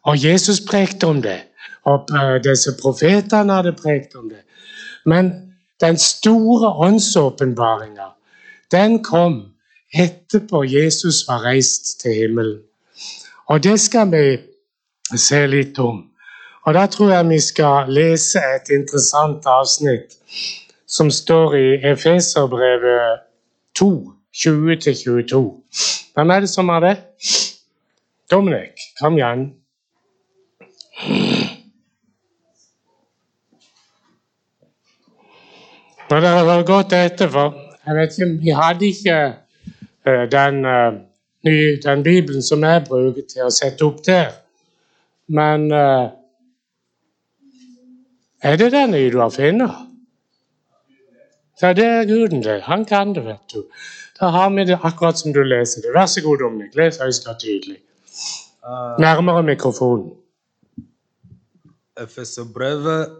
Og 0.02 0.24
Jesus 0.24 0.60
prekte 0.60 1.06
om 1.06 1.22
det, 1.22 1.38
og 1.84 2.08
eh, 2.10 2.38
disse 2.44 2.74
profetene 2.82 3.52
hadde 3.52 3.72
prekt 3.78 4.14
om 4.16 4.28
det. 4.30 4.42
Men 5.06 5.51
den 5.82 5.98
store 5.98 6.70
åndsåpenbaringa, 6.86 8.08
den 8.72 9.02
kom 9.04 9.52
etterpå 9.92 10.64
Jesus 10.64 11.24
var 11.28 11.44
reist 11.44 12.00
til 12.00 12.14
himmelen. 12.14 12.60
Og 13.46 13.62
det 13.62 13.80
skal 13.80 14.10
vi 14.12 14.38
se 15.18 15.46
litt 15.46 15.78
om. 15.78 16.04
Og 16.62 16.74
Da 16.74 16.86
tror 16.86 17.10
jeg 17.10 17.28
vi 17.28 17.40
skal 17.40 17.90
lese 17.90 18.38
et 18.56 18.70
interessant 18.70 19.46
avsnitt 19.46 20.14
som 20.86 21.10
står 21.10 21.54
i 21.54 21.68
Efeserbrevet 21.90 23.18
2, 23.74 24.12
20-22. 24.34 25.42
Hvem 26.14 26.30
er 26.30 26.40
det 26.40 26.48
som 26.48 26.68
har 26.68 26.80
det? 26.80 26.96
Dominik, 28.30 28.78
kom 29.00 29.18
igjen. 29.18 29.61
Når 36.12 36.20
det 36.20 36.30
har 36.30 36.62
gått 36.68 36.92
etterfor 36.92 37.54
jeg 37.86 37.94
vet 37.96 38.18
ikke, 38.18 38.26
Vi 38.42 38.52
hadde 38.52 38.86
ikke 38.86 39.14
uh, 40.06 40.24
den, 40.28 40.58
uh, 40.64 40.98
den 41.84 42.02
Bibelen 42.02 42.42
som 42.42 42.62
jeg 42.68 42.84
bruker 42.84 43.24
til 43.30 43.46
å 43.46 43.54
sette 43.54 43.86
opp 43.86 44.02
der. 44.04 44.28
Men 45.32 45.64
uh, 45.72 46.12
er 48.44 48.60
det 48.60 48.68
den 48.76 48.92
du 48.92 49.18
har 49.22 49.32
funnet? 49.32 49.72
Ja, 51.62 51.72
det 51.72 51.88
er 51.88 52.04
Guden, 52.04 52.42
det. 52.42 52.60
Han 52.68 52.84
kan 52.84 53.14
det, 53.14 53.24
vet 53.24 53.54
du. 53.54 53.64
Da 54.20 54.28
har 54.36 54.50
vi 54.50 54.64
det 54.68 54.78
akkurat 54.82 55.18
som 55.18 55.32
du 55.32 55.42
leser 55.42 55.80
det. 55.80 55.94
Vær 55.96 56.06
så 56.06 56.20
god, 56.20 56.38
Dominik. 56.44 56.74
Les 56.76 57.00
høyst 57.00 57.28
og 57.30 57.40
tydelig. 57.40 57.78
Nærmere 58.98 59.42
mikrofonen. 59.42 60.12
Efeserbrevet 61.96 63.16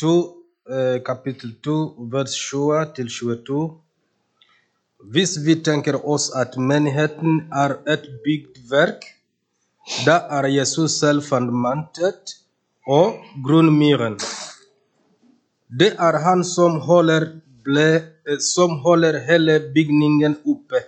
2, 0.00 0.35
eh, 0.70 1.02
kapittel 1.04 1.54
2, 1.62 1.74
vers 2.12 2.32
20 2.34 2.94
til 2.96 3.10
22. 3.10 3.60
Hvis 5.12 5.36
vi 5.46 5.54
tenker 5.62 5.98
oss 6.02 6.30
at 6.34 6.56
menigheten 6.58 7.46
er 7.52 7.76
et 7.86 8.08
bygd 8.24 8.58
verk, 8.70 9.04
da 10.06 10.18
er 10.38 10.48
Jesus 10.50 10.98
selv 10.98 11.22
fundamentet 11.22 12.34
og 12.86 13.14
grunnmuren. 13.46 14.18
Det 15.70 15.92
er 15.98 16.18
han 16.24 16.42
som 16.44 16.80
holder, 16.80 17.28
ble, 17.64 17.88
eh, 18.26 18.38
som 18.40 18.78
holder 18.82 19.20
hele 19.28 19.60
bygningen 19.74 20.38
oppe. 20.46 20.82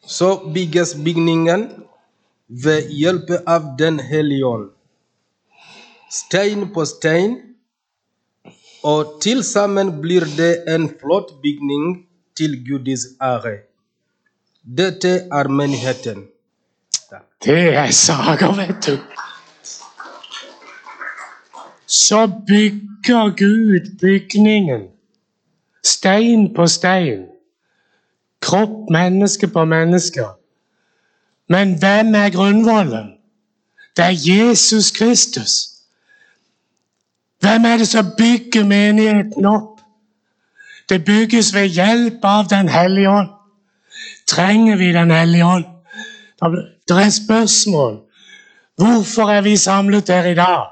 Så 0.00 0.36
bygges 0.54 0.94
bygningen 1.04 1.68
ved 2.48 2.88
hjelp 2.88 3.30
av 3.46 3.76
Den 3.78 4.00
hellige 4.00 4.46
ånd. 4.46 4.70
Stein 6.10 6.72
på 6.74 6.84
stein, 6.84 7.49
og 8.82 9.20
til 9.22 9.44
sammen 9.44 10.00
blir 10.00 10.24
det 10.36 10.64
en 10.74 10.88
flott 11.00 11.34
bygning 11.42 12.06
til 12.36 12.56
Guds 12.64 13.06
ære. 13.22 13.56
Dette 14.64 15.08
er 15.08 15.48
menigheten. 15.48 16.24
Det 17.44 17.74
er 17.74 17.90
saker, 17.90 18.54
vet 18.56 18.86
du. 18.86 18.96
Så 21.86 22.26
bygger 22.46 23.36
Gud 23.36 23.98
bygningen. 24.00 24.88
Stein 25.84 26.54
på 26.54 26.66
stein. 26.66 27.26
Kropp, 28.40 28.90
menneske 28.90 29.48
på 29.48 29.64
menneske. 29.64 30.24
Men 31.48 31.78
hvem 31.78 32.14
er 32.14 32.30
grunnvollen? 32.30 33.12
Det 33.96 34.04
er 34.04 34.16
Jesus 34.34 34.90
Kristus. 34.90 35.69
Hvem 37.40 37.64
er 37.64 37.76
det 37.76 37.88
som 37.88 38.12
bygger 38.18 38.64
menigheten 38.64 39.46
opp? 39.46 39.80
Det 40.88 41.04
bygges 41.04 41.54
ved 41.54 41.66
hjelp 41.66 42.24
av 42.24 42.48
Den 42.50 42.68
hellige 42.68 43.10
ånd. 43.10 43.28
Trenger 44.26 44.76
vi 44.76 44.92
Den 44.92 45.10
hellige 45.10 45.44
ånd? 45.44 45.64
Det 46.88 46.96
er 46.96 47.06
et 47.06 47.14
spørsmål. 47.14 48.00
Hvorfor 48.76 49.30
er 49.30 49.40
vi 49.40 49.56
samlet 49.56 50.08
her 50.08 50.24
i 50.24 50.34
dag? 50.34 50.66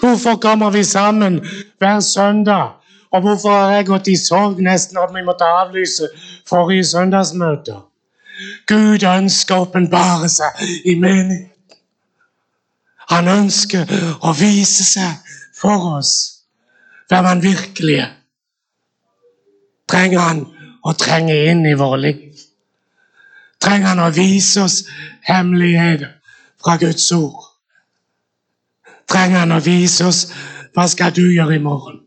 Hvorfor 0.00 0.36
kommer 0.36 0.70
vi 0.70 0.84
sammen 0.84 1.40
hver 1.78 2.00
søndag? 2.00 2.68
Og 3.12 3.20
hvorfor 3.20 3.50
har 3.50 3.70
jeg 3.72 3.86
gått 3.86 4.08
i 4.08 4.16
sorg 4.16 4.60
nesten 4.60 4.98
at 4.98 5.14
vi 5.14 5.22
måtte 5.24 5.44
avlyse 5.44 6.08
forrige 6.48 6.84
søndagsmøte? 6.84 7.74
Gud 8.66 9.04
ønsker 9.04 9.56
å 9.56 9.66
åpenbare 9.66 10.28
seg 10.32 10.62
i 10.84 10.94
menigheten. 10.98 11.51
Han 13.10 13.28
ønsker 13.28 13.88
å 14.22 14.32
vise 14.38 14.84
seg 14.86 15.32
for 15.56 15.98
oss 15.98 16.12
hvem 17.10 17.28
han 17.28 17.42
virkelig 17.44 17.98
er. 18.04 18.12
Trenger 19.90 20.22
han 20.24 20.44
å 20.86 20.94
trenge 20.96 21.34
inn 21.50 21.66
i 21.68 21.74
våre 21.78 21.98
liv? 22.00 22.44
Trenger 23.62 23.92
han 23.92 24.04
å 24.06 24.12
vise 24.14 24.62
oss 24.64 24.78
hemmeligheter 25.28 26.14
fra 26.62 26.78
Guds 26.80 27.10
ord? 27.14 27.50
Trenger 29.10 29.44
han 29.44 29.52
å 29.58 29.60
vise 29.62 30.06
oss 30.08 30.22
hva 30.72 30.86
skal 30.88 31.12
du 31.14 31.26
gjøre 31.26 31.58
i 31.58 31.62
morgen? 31.62 32.00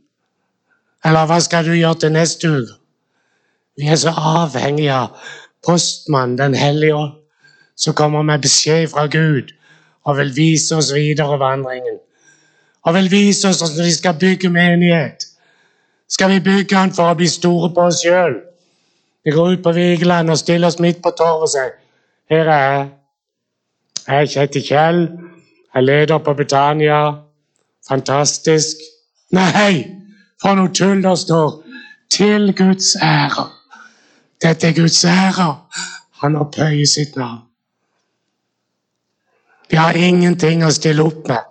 Eller 1.05 1.29
hva 1.29 1.37
skal 1.43 1.67
du 1.67 1.75
gjøre 1.75 2.01
til 2.01 2.15
neste 2.15 2.49
uke? 2.49 2.79
Vi 3.75 3.89
er 3.91 3.99
så 3.99 4.13
avhengige 4.15 4.95
av 4.95 5.31
postmannen 5.65 6.37
Den 6.39 6.53
hellige 6.55 6.95
ånd, 6.95 7.15
som 7.75 7.93
kommer 7.93 8.23
med 8.23 8.41
beskjed 8.41 8.87
fra 8.93 9.05
Gud 9.11 9.51
og 10.05 10.17
vil 10.17 10.33
vise 10.35 10.75
oss 10.75 10.93
videre 10.93 11.39
vandringen. 11.39 11.97
Og 12.85 12.93
vil 12.93 13.11
vise 13.11 13.49
oss 13.49 13.61
hvordan 13.61 13.85
vi 13.85 13.93
skal 13.93 14.19
bygge 14.19 14.49
menighet. 14.49 15.25
Skal 16.09 16.29
vi 16.29 16.39
bygge 16.39 16.75
den 16.75 16.93
for 16.93 17.09
å 17.09 17.17
bli 17.17 17.27
store 17.29 17.71
på 17.73 17.87
oss 17.89 18.03
sjøl? 18.05 18.37
Vi 19.25 19.33
går 19.33 19.55
ut 19.55 19.63
på 19.63 19.73
Vigeland 19.73 20.29
og 20.29 20.37
stiller 20.37 20.69
oss 20.69 20.79
midt 20.79 21.01
på 21.01 21.11
torvet 21.17 21.47
og 21.47 21.49
sier 21.49 21.73
Her 22.29 22.49
er 22.49 22.65
jeg. 22.67 22.89
Jeg 24.07 24.29
heter 24.35 24.61
Kjell. 24.61 25.01
Jeg 25.73 25.81
er 25.81 25.81
leder 25.81 26.17
på 26.17 26.33
Betania. 26.33 26.99
Fantastisk. 27.87 28.77
Nei, 29.33 29.85
for 30.41 30.57
noe 30.57 30.69
tull 30.73 31.01
det 31.01 31.17
står. 31.19 31.57
Til 32.09 32.53
Guds 32.53 32.93
ære. 33.01 33.47
Dette 34.41 34.69
er 34.69 34.77
Guds 34.77 35.01
ære. 35.09 35.49
Han 36.21 36.37
opphøyer 36.37 36.85
sitt 36.85 37.17
navn. 37.17 37.41
Vi 39.69 39.77
har 39.77 39.97
ingenting 39.97 40.63
å 40.65 40.71
stille 40.73 41.03
opp 41.03 41.27
med 41.27 41.43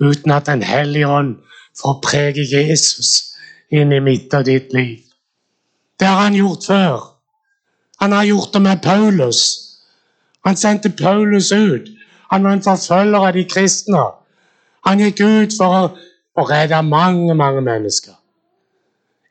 uten 0.00 0.32
at 0.32 0.46
Den 0.46 0.62
hellige 0.62 1.08
ånd 1.08 1.36
får 1.80 2.00
prege 2.04 2.44
Jesus 2.46 3.34
inn 3.72 3.92
i 3.92 4.00
mitt 4.00 4.34
og 4.34 4.46
ditt 4.46 4.72
liv. 4.72 5.02
Det 6.00 6.06
har 6.06 6.22
han 6.22 6.36
gjort 6.36 6.66
før. 6.66 7.06
Han 8.00 8.12
har 8.12 8.24
gjort 8.24 8.52
det 8.52 8.62
med 8.62 8.82
Paulus. 8.82 9.40
Han 10.44 10.56
sendte 10.56 10.90
Paulus 10.90 11.52
ut. 11.52 11.88
Han 12.30 12.44
var 12.44 12.52
en 12.52 12.62
forfølger 12.62 13.18
av 13.18 13.32
de 13.32 13.44
kristne. 13.48 14.04
Han 14.86 15.00
gikk 15.02 15.20
ut 15.20 15.56
for 15.56 15.74
å, 15.74 15.88
å 16.36 16.46
redde 16.46 16.82
mange, 16.86 17.34
mange 17.34 17.62
mennesker. 17.64 18.14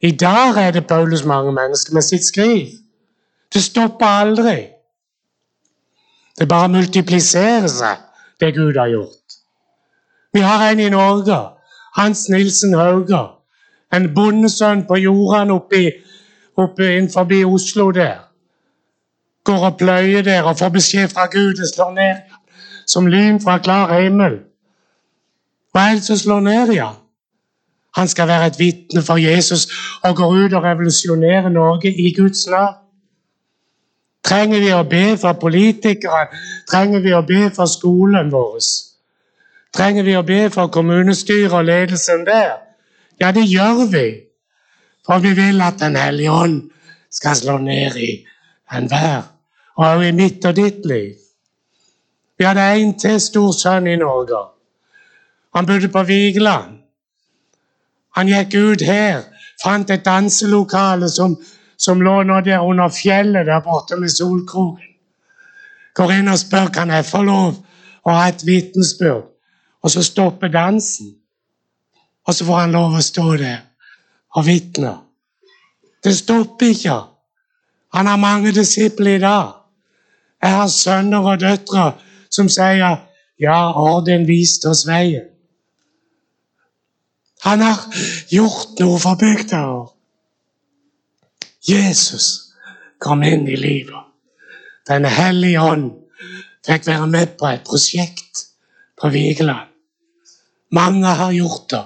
I 0.02 0.12
dag 0.12 0.58
redder 0.58 0.82
Paulus 0.82 1.24
mange 1.26 1.54
mennesker 1.56 1.93
med 1.93 2.04
sitt 2.04 2.26
skriv. 2.26 2.74
Det 3.54 3.63
stopper 3.63 4.06
aldri. 4.06 4.58
Det 6.39 6.48
bare 6.52 6.67
multipliserer 6.69 7.69
seg, 7.71 8.02
det 8.39 8.54
Gud 8.56 8.78
har 8.78 8.88
gjort. 8.88 9.28
Vi 10.34 10.39
har 10.39 10.69
en 10.69 10.80
i 10.80 10.89
Norge, 10.89 11.39
Hans 11.95 12.30
Nilsen 12.30 12.74
Hauge. 12.74 13.24
En 13.93 14.13
bondesønn 14.15 14.84
på 14.88 14.95
jordene 14.95 15.54
oppe, 15.54 15.91
oppi 16.58 16.88
innenfor 16.98 17.28
Oslo 17.45 17.91
der. 17.91 18.17
Går 19.43 19.65
og 19.65 19.78
pløyer 19.78 20.21
der 20.21 20.43
og 20.43 20.58
får 20.58 20.69
beskjed 20.69 21.08
fra 21.08 21.26
Gud 21.26 21.54
det 21.54 21.69
slår 21.74 21.93
ned 21.93 22.36
som 22.88 23.08
lyn 23.08 23.39
fra 23.41 23.58
klar 23.58 23.93
himmel. 24.00 24.39
Hva 25.74 25.89
er 25.89 26.00
det 26.00 26.06
som 26.06 26.17
slår 26.17 26.39
ned 26.45 26.74
i 26.74 26.80
han? 26.80 27.02
Han 27.95 28.08
skal 28.08 28.28
være 28.28 28.48
et 28.48 28.60
vitne 28.60 29.02
for 29.02 29.17
Jesus 29.17 29.67
og 30.04 30.15
går 30.15 30.34
ut 30.45 30.54
og 30.54 30.63
revolusjonerer 30.63 31.50
Norge 31.50 31.91
i 31.91 32.13
Guds 32.17 32.48
navn. 32.48 32.85
Trenger 34.25 34.59
vi 34.59 34.71
å 34.73 34.83
be 34.89 35.17
for 35.21 35.38
politikere? 35.41 36.27
Trenger 36.69 37.03
vi 37.03 37.13
å 37.13 37.21
be 37.25 37.49
for 37.53 37.69
skolen 37.69 38.31
vår? 38.33 38.59
Trenger 39.75 40.07
vi 40.07 40.15
å 40.17 40.23
be 40.25 40.45
for 40.53 40.71
kommunestyret 40.73 41.53
og 41.53 41.67
ledelsen 41.67 42.25
der? 42.25 42.55
Ja, 43.21 43.31
det 43.31 43.45
gjør 43.45 43.85
vi. 43.91 44.07
For 45.05 45.21
vi 45.21 45.35
vil 45.38 45.61
at 45.61 45.79
Den 45.79 45.95
hellige 45.95 46.31
ånd 46.31 46.71
skal 47.11 47.35
slå 47.35 47.57
ned 47.57 47.95
i 47.95 48.25
enhver, 48.73 49.21
og 49.77 50.03
i 50.03 50.11
mitt 50.11 50.45
og 50.45 50.55
ditt 50.55 50.85
liv. 50.85 51.13
Vi 52.38 52.43
hadde 52.43 52.65
en 52.75 52.97
til 52.99 53.19
stor 53.21 53.51
sønn 53.55 53.88
i 53.88 53.95
Norge. 53.95 54.41
Han 55.55 55.65
bodde 55.65 55.88
på 55.88 56.03
Vigeland. 56.03 56.81
Han 58.15 58.27
gikk 58.27 58.55
ut 58.55 58.81
her, 58.83 59.23
fant 59.63 59.89
et 59.91 60.03
danselokale 60.05 61.07
som, 61.11 61.38
som 61.77 62.01
lå 62.01 62.23
nå 62.23 62.39
der 62.45 62.63
under 62.63 62.89
fjellet 62.89 63.47
der 63.47 63.63
borte 63.63 63.97
med 63.99 64.09
Solkroken. 64.09 64.91
Går 65.95 66.11
inn 66.17 66.31
og 66.31 66.39
spør 66.39 66.71
kan 66.75 66.91
jeg 66.91 67.07
få 67.07 67.21
lov 67.23 67.55
å 68.03 68.15
ha 68.17 68.27
et 68.29 68.43
vitensbyrd. 68.45 69.23
Og 69.85 69.91
så 69.91 70.03
stopper 70.03 70.49
dansen. 70.51 71.13
Og 72.25 72.33
så 72.33 72.45
får 72.45 72.63
han 72.63 72.73
lov 72.73 72.97
å 72.97 73.03
stå 73.05 73.25
der 73.38 73.59
og 74.35 74.47
vitne. 74.47 74.95
Det 76.03 76.15
stopper 76.17 76.73
ikke. 76.73 76.97
Han 77.95 78.09
har 78.09 78.17
mange 78.19 78.51
disipler 78.51 79.15
i 79.15 79.21
dag. 79.23 79.53
Jeg 80.43 80.51
har 80.51 80.67
sønner 80.67 81.29
og 81.31 81.39
døtre 81.39 81.85
som 82.29 82.49
sier 82.51 82.97
ja, 83.39 83.59
orden 83.71 84.27
viste 84.27 84.69
oss 84.69 84.83
veien. 84.88 85.29
Han 87.45 87.61
har 87.61 87.81
gjort 88.33 88.79
noe 88.81 88.99
for 88.99 89.19
bygda. 89.21 89.61
Jesus 91.67 92.54
kom 92.99 93.23
inn 93.23 93.47
i 93.47 93.56
livet. 93.58 94.04
Den 94.88 95.06
hellige 95.06 95.62
ånd 95.62 95.88
fikk 96.65 96.86
være 96.88 97.08
med 97.10 97.34
på 97.39 97.49
et 97.49 97.65
prosjekt 97.65 98.45
på 99.01 99.10
Vigeland. 99.13 99.71
Mange 100.71 101.08
har 101.08 101.34
gjort 101.34 101.69
det, 101.71 101.84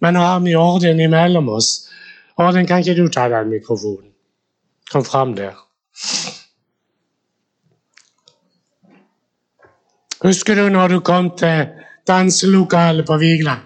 men 0.00 0.14
nå 0.14 0.22
har 0.22 0.40
vi 0.44 0.54
orden 0.58 1.00
imellom 1.00 1.48
oss. 1.48 1.88
Orden, 2.38 2.66
kan 2.66 2.82
ikke 2.82 2.96
du 2.98 3.08
ta 3.08 3.28
den 3.28 3.50
mikrofonen? 3.50 4.10
Kom 4.90 5.04
fram 5.04 5.34
der. 5.36 5.58
Husker 10.22 10.54
du 10.54 10.68
når 10.68 10.88
du 10.88 11.00
kom 11.00 11.30
til 11.38 11.66
danselokalet 12.06 13.06
på 13.06 13.16
Vigeland? 13.18 13.62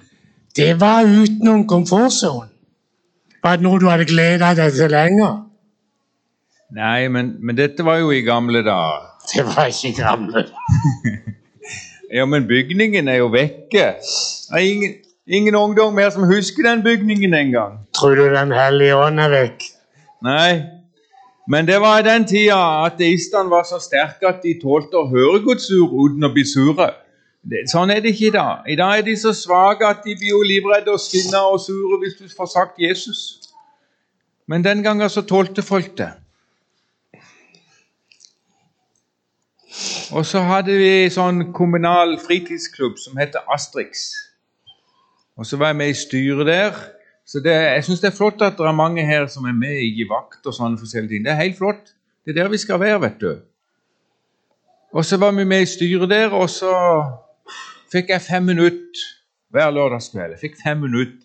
Det 0.56 0.80
var 0.80 1.04
utenom 1.04 1.66
komfortsonen. 1.68 2.55
Var 3.44 3.56
det 3.56 3.66
noe 3.66 3.80
du 3.80 3.88
hadde 3.90 4.06
gleda 4.08 4.54
deg 4.58 4.74
til 4.74 4.90
lenger? 4.90 5.42
Nei, 6.76 7.08
men, 7.12 7.36
men 7.40 7.58
dette 7.58 7.84
var 7.86 8.00
jo 8.02 8.10
i 8.10 8.24
gamle 8.26 8.62
dager. 8.66 9.10
Det 9.30 9.44
var 9.46 9.70
ikke 9.70 9.94
gamle. 10.02 10.46
dager. 10.46 11.32
Ja, 12.14 12.22
men 12.24 12.44
bygningen 12.46 13.08
er 13.10 13.16
jo 13.18 13.26
vekke. 13.34 13.86
Det 13.98 14.54
er 14.54 14.62
ingen, 14.62 14.92
ingen 15.26 15.56
ungdom 15.58 15.94
mer 15.94 16.12
som 16.14 16.28
husker 16.30 16.62
den 16.62 16.84
bygningen 16.84 17.34
engang. 17.34 17.80
Tror 17.98 18.14
du 18.14 18.28
Den 18.30 18.52
hellige 18.54 18.94
ånd 18.96 19.20
er 19.20 19.32
vekk? 19.32 19.64
Nei, 20.22 20.62
men 21.50 21.66
det 21.66 21.80
var 21.82 21.98
i 21.98 22.06
den 22.06 22.24
tida 22.26 22.58
ateistene 22.86 23.50
var 23.50 23.66
så 23.66 23.80
sterke 23.82 24.28
at 24.30 24.38
de 24.42 24.54
tålte 24.62 24.98
å 24.98 25.08
høre 25.10 25.42
Guds 25.44 25.66
ord 25.74 25.92
uten 25.98 26.26
å 26.26 26.32
bli 26.34 26.46
sure. 26.46 26.88
Sånn 27.70 27.92
er 27.94 28.00
det 28.02 28.14
ikke 28.14 28.26
i 28.26 28.34
dag. 28.34 28.66
I 28.66 28.76
dag 28.78 28.98
er 28.98 29.04
de 29.06 29.14
så 29.18 29.30
svake 29.36 29.86
at 29.86 30.02
de 30.02 30.16
blir 30.18 30.32
jo 30.32 30.42
livredde 30.42 30.90
og 30.90 31.02
sinna 31.02 31.44
og 31.46 31.60
sure 31.62 32.00
hvis 32.02 32.16
du 32.18 32.26
får 32.26 32.48
sagt 32.50 32.80
Jesus. 32.82 33.20
Men 34.50 34.64
den 34.64 34.82
gangen 34.82 35.10
så 35.10 35.22
tålte 35.22 35.62
folk 35.62 35.92
det. 35.98 36.10
Og 40.14 40.26
så 40.26 40.40
hadde 40.46 40.74
vi 40.78 41.08
sånn 41.12 41.50
kommunal 41.54 42.16
fritidsklubb 42.22 42.98
som 42.98 43.18
heter 43.20 43.46
Astrix. 43.52 44.08
Og 45.36 45.46
så 45.46 45.58
var 45.60 45.70
jeg 45.70 45.80
med 45.82 45.92
i 45.92 45.98
styret 45.98 46.48
der. 46.48 46.78
Så 47.26 47.42
det, 47.42 47.52
jeg 47.52 47.84
syns 47.84 48.02
det 48.02 48.10
er 48.12 48.16
flott 48.16 48.42
at 48.42 48.58
det 48.58 48.66
er 48.66 48.74
mange 48.74 49.04
her 49.06 49.26
som 49.30 49.46
er 49.50 49.54
med 49.54 49.82
i 49.82 50.06
vakt 50.08 50.46
og 50.46 50.54
sånne 50.54 50.78
forskjellige 50.80 51.16
ting. 51.16 51.26
Det 51.26 51.34
er 51.34 51.42
helt 51.42 51.58
flott. 51.58 51.92
Det 52.24 52.32
er 52.32 52.42
der 52.42 52.50
vi 52.50 52.62
skal 52.62 52.80
være, 52.80 53.00
vet 53.02 53.20
du. 53.20 53.30
Og 54.94 55.04
så 55.04 55.18
var 55.20 55.34
vi 55.36 55.44
med 55.44 55.62
i 55.62 55.68
styret 55.68 56.10
der, 56.10 56.32
og 56.32 56.48
så 56.50 56.72
fikk 57.92 58.10
jeg 58.14 58.22
fem 58.22 58.42
minutter 58.42 59.06
hver 59.54 59.70
lørdagskveld. 59.70 60.36
Jeg 60.36 60.40
fikk 60.40 60.58
fem 60.64 60.82
minutter. 60.82 61.22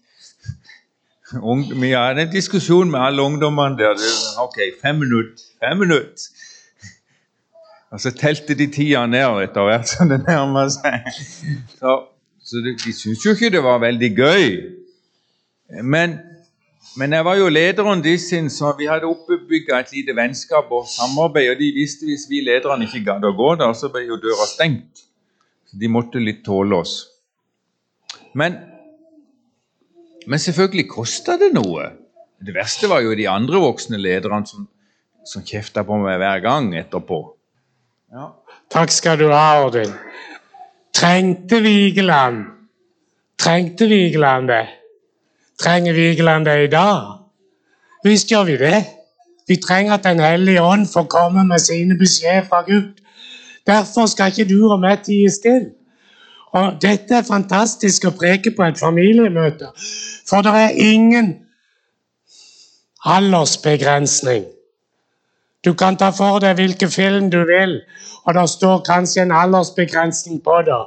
Vi 1.82 1.91
hadde 1.95 2.26
en 2.26 2.32
diskusjon 2.32 2.91
med 2.91 3.00
alle 3.00 3.24
ungdommene 3.24 3.78
der. 3.80 4.00
Ok, 4.39 4.58
fem 4.82 4.95
minutter. 4.95 5.43
Fem 5.63 5.78
minutter. 5.78 6.28
Og 7.91 8.00
så 8.00 8.12
telte 8.15 8.56
de 8.56 8.67
tida 8.71 9.06
ned 9.06 9.41
etter 9.43 9.67
hvert 9.67 9.88
som 9.89 10.12
det 10.12 10.21
nærma 10.24 10.67
seg. 10.71 11.08
Så, 11.76 11.95
så 12.43 12.62
de, 12.63 12.76
de 12.80 12.93
syntes 12.95 13.26
jo 13.26 13.34
ikke 13.36 13.52
det 13.52 13.63
var 13.63 13.82
veldig 13.84 14.12
gøy. 14.15 14.45
Men, 15.84 16.17
men 17.00 17.13
jeg 17.13 17.26
var 17.28 17.36
jo 17.39 17.50
lederen 17.52 18.04
deres, 18.04 18.30
så 18.56 18.71
vi 18.80 18.88
hadde 18.88 19.08
oppbygga 19.12 19.80
et 19.80 19.91
lite 19.95 20.15
vennskap 20.15 20.71
og 20.71 20.88
samarbeid. 20.88 21.52
Og 21.52 21.60
de 21.60 21.71
visste 21.76 22.08
hvis 22.08 22.28
vi 22.32 22.43
lederne 22.47 22.88
ikke 22.88 23.04
gadd 23.12 23.28
å 23.28 23.36
gå 23.36 23.56
der, 23.60 23.76
så 23.76 23.91
ble 23.91 24.06
jo 24.08 24.19
døra 24.24 24.47
stengt. 24.47 25.08
De 25.71 25.89
måtte 25.91 26.19
litt 26.19 26.43
tåle 26.45 26.81
oss. 26.84 26.95
Men, 28.36 28.57
men 30.27 30.41
selvfølgelig 30.41 30.88
kosta 30.91 31.38
det 31.39 31.51
noe. 31.55 31.89
Det 32.41 32.55
verste 32.55 32.89
var 32.91 33.03
jo 33.05 33.15
de 33.15 33.27
andre 33.31 33.62
voksne 33.62 33.99
lederne 34.01 34.47
som, 34.49 34.65
som 35.27 35.45
kjefta 35.45 35.86
på 35.88 35.99
meg 36.01 36.19
hver 36.21 36.41
gang 36.43 36.71
etterpå. 36.79 37.21
Ja. 38.12 38.31
Takk 38.71 38.91
skal 38.91 39.19
du 39.19 39.29
ha, 39.31 39.62
Odin. 39.65 39.91
Trengte 40.95 41.62
Vigeland 41.63 42.49
Trengte 43.41 43.88
Vigeland 43.88 44.47
det? 44.47 44.67
Trenger 45.63 45.93
Vigeland 45.93 46.45
det 46.45 46.63
i 46.63 46.67
dag? 46.67 47.23
Visst 48.05 48.29
gjør 48.29 48.43
vi 48.43 48.57
det. 48.57 48.84
Vi 49.49 49.57
trenger 49.57 49.93
at 49.93 50.03
Den 50.03 50.19
hellige 50.19 50.62
ånd 50.62 50.86
får 50.93 51.07
komme 51.10 51.43
med 51.47 51.60
sine 51.60 51.97
beskjeder 51.97 52.45
fra 52.49 52.62
Gud. 52.67 53.00
Derfor 53.67 54.06
skal 54.06 54.32
ikke 54.32 54.50
du 54.50 54.71
og 54.71 54.80
meg 54.82 55.04
tie 55.06 55.30
stille. 55.32 55.71
Og 56.52 56.82
Dette 56.84 57.15
er 57.15 57.28
fantastisk 57.28 58.06
å 58.10 58.15
preke 58.15 58.52
på 58.52 58.65
et 58.65 58.80
familiemøte, 58.80 59.69
for 60.28 60.43
det 60.43 60.52
er 60.52 60.80
ingen 60.84 61.30
aldersbegrensning. 63.08 64.50
Du 65.65 65.74
kan 65.74 65.95
ta 65.95 66.10
for 66.12 66.41
deg 66.43 66.58
hvilken 66.60 66.91
film 66.91 67.30
du 67.32 67.39
vil, 67.47 67.78
og 68.26 68.36
det 68.36 68.50
står 68.50 68.84
kanskje 68.88 69.24
en 69.24 69.32
aldersbegrensning 69.32 70.41
på 70.43 70.58
det. 70.67 70.82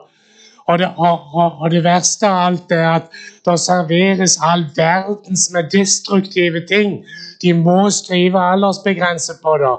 Og 0.66 0.78
det, 0.78 0.88
og, 0.96 1.34
og, 1.34 1.58
og 1.60 1.70
det, 1.70 1.82
verste 1.84 2.28
av 2.28 2.46
alt 2.46 2.72
er 2.72 2.86
at 2.88 3.16
det 3.44 3.58
serveres 3.60 4.38
all 4.42 4.64
verdens 4.76 5.50
med 5.52 5.68
destruktive 5.72 6.62
ting. 6.68 7.02
De 7.42 7.52
må 7.52 7.90
skrive 7.92 8.40
aldersbegrenset 8.40 9.42
på 9.44 9.58
det. 9.60 9.74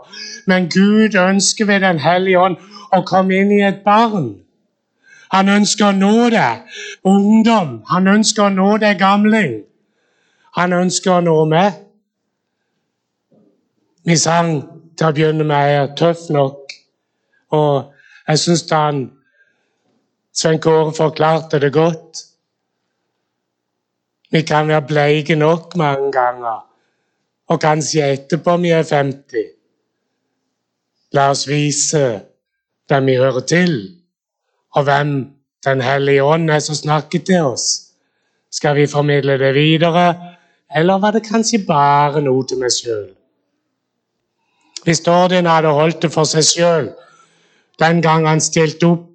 Men 0.45 0.69
Gud 0.69 1.17
ønsker 1.17 1.65
ved 1.65 1.79
Den 1.79 1.99
hellige 1.99 2.39
ånd 2.39 2.57
å 2.97 3.05
komme 3.07 3.39
inn 3.41 3.53
i 3.55 3.61
et 3.67 3.83
barn. 3.85 4.33
Han 5.33 5.49
ønsker 5.49 5.89
å 5.89 5.95
nå 5.95 6.29
deg, 6.33 6.67
ungdom. 7.07 7.79
Han 7.91 8.07
ønsker 8.07 8.47
å 8.47 8.53
nå 8.53 8.75
deg, 8.83 8.99
gamling. 8.99 9.57
Han 10.55 10.73
ønsker 10.73 11.17
å 11.17 11.23
nå 11.25 11.35
meg. 11.51 11.81
Vi 14.05 14.15
sang 14.21 14.51
til 14.95 15.07
å 15.07 15.15
begynne 15.15 15.43
med 15.43 15.71
er 15.75 15.87
'Tøff 15.95 16.29
nok', 16.29 16.75
og 17.51 17.91
jeg 18.27 18.39
syns 18.39 18.69
han 18.71 19.11
Svein 20.33 20.59
Kåre 20.59 20.93
forklarte 20.93 21.59
det 21.59 21.73
godt. 21.73 22.23
Vi 24.31 24.41
kan 24.41 24.67
være 24.67 24.87
bleike 24.87 25.35
nok 25.35 25.75
mange 25.75 26.11
ganger, 26.11 26.59
og 27.47 27.61
kanskje 27.61 28.11
etterpå 28.13 28.57
vi 28.57 28.69
er 28.69 28.83
50. 28.83 29.45
La 31.13 31.29
oss 31.29 31.47
vise 31.47 32.34
hvem 32.87 33.05
vi 33.05 33.15
hører 33.15 33.39
til, 33.39 33.77
og 34.75 34.83
hvem 34.83 35.31
Den 35.65 35.81
hellige 35.81 36.23
ånd 36.23 36.49
er 36.53 36.59
som 36.59 36.75
snakker 36.75 37.19
til 37.25 37.41
oss. 37.41 37.63
Skal 38.51 38.75
vi 38.75 38.87
formidle 38.87 39.39
det 39.41 39.55
videre, 39.55 40.15
eller 40.75 40.99
var 41.01 41.11
det 41.11 41.23
kanskje 41.25 41.65
bare 41.65 42.21
noe 42.21 42.45
til 42.45 42.59
meg 42.61 42.69
sjøl? 42.69 43.07
Hvis 44.85 45.01
Dordin 45.01 45.49
hadde 45.49 45.73
holdt 45.73 46.03
det 46.05 46.11
for 46.13 46.29
seg 46.29 46.45
sjøl 46.45 46.91
den 47.81 48.01
gang 48.01 48.27
han 48.27 48.41
stilte 48.41 48.87
opp 48.87 49.07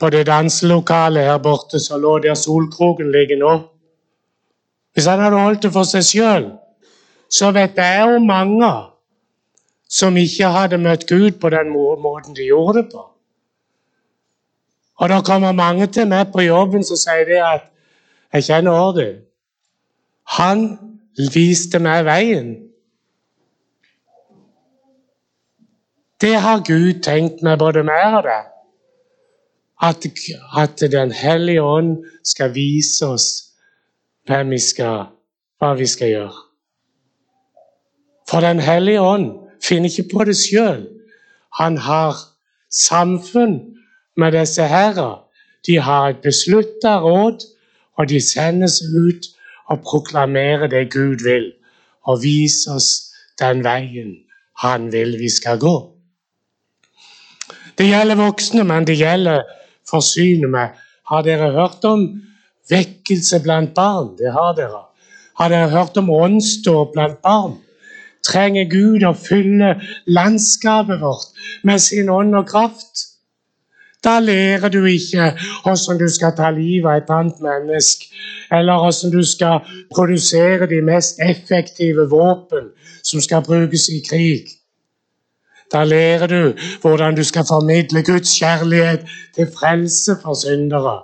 på 0.00 0.10
det 0.10 0.26
danselokalet 0.26 1.28
her 1.28 1.38
borte 1.44 1.80
som 1.80 2.00
lå 2.02 2.18
der 2.24 2.34
Solkroken 2.34 3.12
ligger 3.12 3.38
nå 3.40 3.54
Hvis 4.94 5.06
han 5.06 5.20
hadde 5.20 5.40
holdt 5.40 5.62
det 5.62 5.72
for 5.72 5.84
seg 5.84 6.04
sjøl, 6.08 6.44
så 7.28 7.50
vet 7.52 7.76
jeg 7.76 8.16
om 8.16 8.24
mange 8.26 8.70
som 9.88 10.16
ikke 10.16 10.50
hadde 10.50 10.78
møtt 10.82 11.06
Gud 11.08 11.38
på 11.40 11.50
den 11.50 11.70
måten 11.70 12.34
de 12.36 12.48
gjorde 12.48 12.82
det 12.82 12.88
på. 12.92 13.04
Og 14.96 15.08
det 15.08 15.24
kommer 15.24 15.52
mange 15.52 15.86
til 15.86 16.08
meg 16.08 16.32
på 16.32 16.42
jobben 16.46 16.84
som 16.84 16.96
sier 16.96 17.26
det 17.28 17.40
at 17.44 17.66
jeg 18.32 18.46
kjenner 18.48 18.72
Ordu. 18.72 19.20
Han 20.38 20.64
viste 21.34 21.78
meg 21.78 22.04
veien. 22.08 22.54
Det 26.20 26.34
har 26.40 26.64
Gud 26.64 27.02
tenkt 27.04 27.42
med 27.44 27.58
både 27.60 27.84
mer 27.84 28.18
av 28.18 28.22
det. 28.24 28.42
At, 29.82 30.06
at 30.56 30.80
Den 30.92 31.12
hellige 31.12 31.62
ånd 31.62 31.98
skal 32.24 32.54
vise 32.54 33.06
oss 33.06 33.28
hvem 34.26 34.50
vi 34.50 34.58
skal, 34.58 35.10
hva 35.60 35.74
vi 35.76 35.86
skal 35.86 36.08
gjøre. 36.08 36.44
For 38.30 38.40
Den 38.40 38.60
hellige 38.60 39.00
ånd 39.00 39.45
finner 39.68 39.90
ikke 39.90 40.08
på 40.14 40.24
det 40.24 40.36
sjøl. 40.36 40.86
Han 41.58 41.78
har 41.78 42.16
samfunn 42.72 43.58
med 44.16 44.32
disse 44.32 44.66
herrer. 44.68 45.22
De 45.66 45.78
har 45.82 46.08
et 46.08 46.22
beslutta 46.22 46.98
råd, 47.02 47.42
og 47.98 48.08
de 48.08 48.20
sendes 48.20 48.80
ut 48.82 49.26
og 49.66 49.80
proklamerer 49.82 50.66
det 50.70 50.90
Gud 50.92 51.24
vil, 51.24 51.52
og 52.06 52.22
viser 52.22 52.76
oss 52.76 52.90
den 53.40 53.64
veien 53.64 54.14
han 54.62 54.92
vil 54.92 55.18
vi 55.20 55.28
skal 55.28 55.58
gå. 55.58 55.76
Det 57.78 57.88
gjelder 57.90 58.16
voksne, 58.16 58.64
men 58.64 58.86
det 58.88 58.96
gjelder 58.96 59.42
forsynet 59.90 60.50
med 60.50 60.82
Har 61.06 61.22
dere 61.22 61.52
hørt 61.54 61.84
om 61.84 62.00
vekkelse 62.70 63.38
blant 63.42 63.74
barn? 63.74 64.16
Det 64.18 64.32
har 64.32 64.56
dere. 64.58 64.80
Har 65.38 65.48
dere 65.48 65.68
hørt 65.70 65.96
om 65.96 66.10
åndsdåp 66.10 66.92
blant 66.92 67.20
barn? 67.22 67.52
Trenger 68.26 68.66
Gud 68.70 69.04
å 69.06 69.12
fylle 69.14 69.76
landskapet 70.06 71.00
vårt 71.02 71.44
med 71.64 71.82
sin 71.82 72.10
ånd 72.10 72.34
og 72.34 72.48
kraft? 72.50 73.06
Da 74.04 74.18
lærer 74.20 74.68
du 74.70 74.84
ikke 74.86 75.32
hvordan 75.64 75.98
du 75.98 76.08
skal 76.12 76.34
ta 76.36 76.50
livet 76.54 76.90
av 76.90 77.00
et 77.00 77.10
annet 77.10 77.40
menneske, 77.42 78.10
eller 78.52 78.78
hvordan 78.82 79.14
du 79.14 79.24
skal 79.26 79.64
produsere 79.94 80.68
de 80.70 80.82
mest 80.84 81.18
effektive 81.22 82.06
våpen 82.10 82.70
som 83.02 83.22
skal 83.24 83.42
brukes 83.46 83.88
i 83.90 84.02
krig. 84.10 84.52
Da 85.72 85.82
lærer 85.84 86.26
du 86.26 86.52
hvordan 86.82 87.16
du 87.16 87.24
skal 87.24 87.46
formidle 87.48 88.02
Guds 88.06 88.38
kjærlighet 88.38 89.08
til 89.34 89.50
frelse 89.58 90.18
for 90.22 90.34
syndere. 90.34 91.00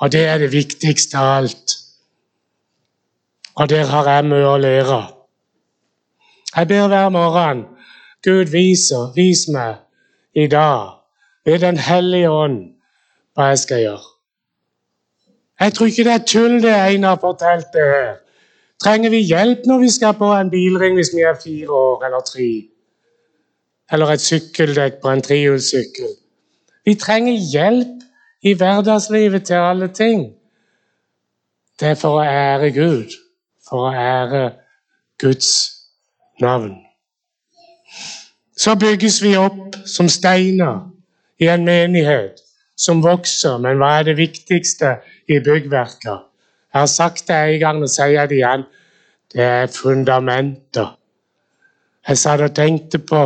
Og 0.00 0.12
det 0.12 0.26
er 0.26 0.38
det 0.38 0.52
viktigste 0.52 1.18
av 1.18 1.36
alt. 1.36 1.78
Og 3.54 3.68
der 3.68 3.84
har 3.84 4.08
jeg 4.10 4.28
mye 4.28 4.48
å 4.48 4.60
lære. 4.60 5.00
Jeg 6.56 6.68
ber 6.68 6.88
hver 6.88 7.08
morgen 7.08 7.64
Gud 8.24 8.50
viser, 8.52 9.12
vis 9.16 9.48
meg 9.48 9.74
i 10.34 10.46
dag 10.46 10.90
ved 11.44 11.58
Den 11.58 11.76
hellige 11.76 12.30
ånd 12.30 12.58
hva 13.34 13.52
jeg 13.52 13.58
skal 13.58 13.80
gjøre. 13.80 14.08
Jeg 15.60 15.74
tror 15.74 15.86
ikke 15.86 16.04
det 16.04 16.12
er 16.12 16.26
tull 16.26 16.58
det 16.62 16.74
Einar 16.74 17.16
har 17.16 17.20
fortalt 17.20 17.72
det 17.72 17.86
her. 17.94 18.12
Trenger 18.82 19.10
vi 19.10 19.22
hjelp 19.26 19.66
når 19.66 19.78
vi 19.78 19.90
skal 19.90 20.14
på 20.18 20.28
en 20.34 20.50
bilring 20.50 20.94
hvis 20.98 21.14
vi 21.16 21.22
er 21.22 21.40
fire 21.44 21.70
år 21.70 22.04
eller 22.04 22.20
tre? 22.20 22.50
eller 23.92 24.14
et 24.14 24.24
sykkeldekk 24.24 25.00
på 25.02 25.10
en 25.12 25.22
trehjulssykkel. 25.22 26.14
Vi 26.84 26.94
trenger 26.94 27.36
hjelp 27.52 28.06
i 28.42 28.54
hverdagslivet 28.58 29.44
til 29.46 29.54
alle 29.54 29.88
ting. 29.88 30.24
Det 31.80 31.92
er 31.92 31.98
for 32.00 32.20
å 32.20 32.24
ære 32.24 32.72
Gud, 32.74 33.12
for 33.68 33.88
å 33.88 33.92
ære 33.92 34.42
Guds 35.20 35.52
navn. 36.40 36.76
Så 38.56 38.74
bygges 38.74 39.22
vi 39.22 39.36
opp 39.36 39.76
som 39.86 40.08
steiner 40.08 40.88
i 41.40 41.48
en 41.48 41.64
menighet 41.64 42.40
som 42.76 43.02
vokser, 43.02 43.58
men 43.58 43.78
hva 43.80 43.98
er 43.98 44.10
det 44.10 44.16
viktigste 44.16 44.96
i 45.28 45.40
byggverket? 45.44 46.28
Jeg 46.72 46.80
har 46.80 46.86
sagt 46.88 47.28
det 47.28 47.36
en 47.36 47.60
gang 47.60 47.82
og 47.82 47.90
sier 47.92 48.26
det 48.26 48.38
igjen. 48.38 48.64
Det 49.32 49.42
er 49.44 49.66
fundamenter. 49.72 50.94
Jeg 52.08 52.18
satt 52.18 52.40
og 52.40 52.54
tenkte 52.56 52.98
på 52.98 53.20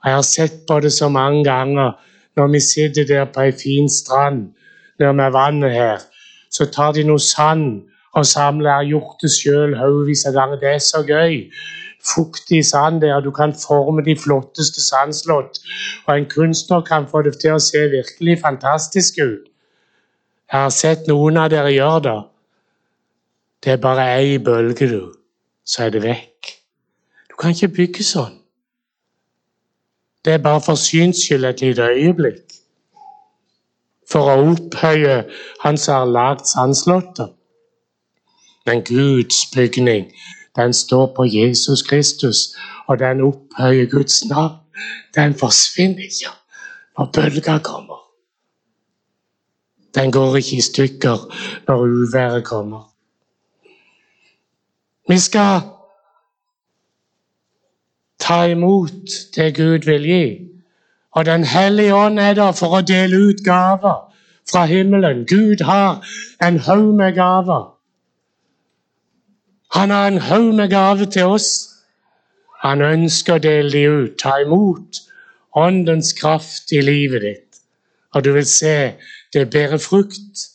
og 0.00 0.06
Jeg 0.08 0.14
har 0.14 0.22
sett 0.22 0.52
på 0.68 0.80
det 0.80 0.92
så 0.92 1.08
mange 1.08 1.44
ganger 1.44 1.92
når 2.36 2.46
vi 2.48 2.60
sitter 2.60 3.04
der 3.04 3.24
på 3.24 3.40
ei 3.40 3.52
fin 3.52 3.88
strand 3.88 4.46
med 4.98 5.32
vannet 5.32 5.72
her. 5.72 5.98
Så 6.50 6.66
tar 6.72 6.92
de 6.92 7.04
noe 7.04 7.20
sand 7.20 7.82
og 8.16 8.26
samler. 8.26 8.70
Jeg 8.70 8.76
har 8.76 8.88
gjort 8.88 9.22
det 9.22 9.30
sjøl 9.34 9.76
haugevis 9.76 10.24
av 10.26 10.38
ganger. 10.38 10.56
Det 10.56 10.70
er 10.72 10.78
så 10.78 11.02
gøy. 11.04 11.50
Fuktig 12.00 12.64
sand 12.64 13.00
der. 13.00 13.20
Du 13.20 13.30
kan 13.30 13.54
forme 13.54 14.04
de 14.04 14.16
flotteste 14.16 14.84
sandslott. 14.84 15.60
Og 16.06 16.18
en 16.18 16.26
kunstner 16.26 16.80
kan 16.80 17.08
få 17.10 17.22
det 17.22 17.36
til 17.40 17.56
å 17.56 17.62
se 17.62 17.86
virkelig 17.92 18.40
fantastisk 18.40 19.20
ut. 19.20 19.46
Jeg 20.52 20.60
har 20.60 20.74
sett 20.74 21.06
noen 21.06 21.36
av 21.38 21.50
dere 21.52 21.70
gjøre 21.70 22.02
det. 22.08 22.18
Det 23.64 23.72
er 23.72 23.82
bare 23.82 24.06
ei 24.16 24.38
bølge, 24.38 24.88
du, 24.88 25.12
så 25.64 25.84
er 25.84 25.90
det 25.94 26.02
vekk. 26.02 26.54
Du 27.28 27.36
kan 27.38 27.52
ikke 27.52 27.68
bygge 27.76 28.06
sånn. 28.06 28.40
Det 30.24 30.32
er 30.32 30.42
bare 30.44 30.60
for 30.64 30.80
syns 30.80 31.20
skyld 31.24 31.44
et 31.48 31.60
lite 31.64 31.86
øyeblikk. 31.92 32.56
For 34.10 34.26
å 34.26 34.40
opphøye 34.50 35.20
Han 35.62 35.78
som 35.78 36.00
har 36.00 36.10
lagd 36.10 36.48
sandslottet. 36.50 37.30
Men 38.66 38.82
Guds 38.84 39.46
bygning, 39.54 40.10
den 40.56 40.72
står 40.72 41.12
på 41.16 41.24
Jesus 41.24 41.82
Kristus, 41.82 42.36
og 42.86 42.98
den 42.98 43.20
opphøyer 43.20 43.90
Guds 43.90 44.24
navn. 44.24 44.56
Den 45.14 45.34
forsvinner 45.34 46.02
ikke 46.02 46.30
når 46.98 47.10
bølga 47.14 47.58
kommer. 47.58 48.00
Den 49.94 50.12
går 50.12 50.36
ikke 50.36 50.56
i 50.56 50.60
stykker 50.60 51.34
når 51.68 51.78
uværet 51.78 52.44
kommer. 52.44 52.90
Vi 55.08 55.18
skal 55.18 55.60
ta 58.20 58.42
imot 58.42 59.10
det 59.36 59.56
Gud 59.56 59.84
vil 59.84 60.02
gi. 60.02 60.50
Og 61.12 61.26
Den 61.26 61.44
hellige 61.44 61.94
ånd 61.94 62.18
er 62.18 62.34
der 62.34 62.52
for 62.52 62.78
å 62.78 62.80
dele 62.86 63.18
ut 63.18 63.42
gaver 63.44 64.14
fra 64.50 64.64
himmelen. 64.64 65.26
Gud 65.26 65.64
har 65.64 66.06
en 66.42 66.58
haug 66.58 66.94
med 66.94 67.14
gaver. 67.14 67.79
Han 69.72 69.90
har 69.90 70.06
en 70.08 70.18
haug 70.18 70.54
med 70.54 70.70
gaver 70.70 71.04
til 71.04 71.24
oss. 71.24 71.50
Han 72.62 72.82
ønsker 72.82 73.38
å 73.38 73.42
dele 73.42 73.70
dem 73.72 74.00
ut. 74.04 74.16
Ta 74.18 74.40
imot 74.42 75.02
åndens 75.56 76.12
kraft 76.12 76.72
i 76.72 76.82
livet 76.84 77.22
ditt. 77.22 77.60
Og 78.14 78.24
du 78.24 78.32
vil 78.34 78.46
se 78.46 78.94
det 79.32 79.50
bærer 79.50 79.78
frukt. 79.78 80.46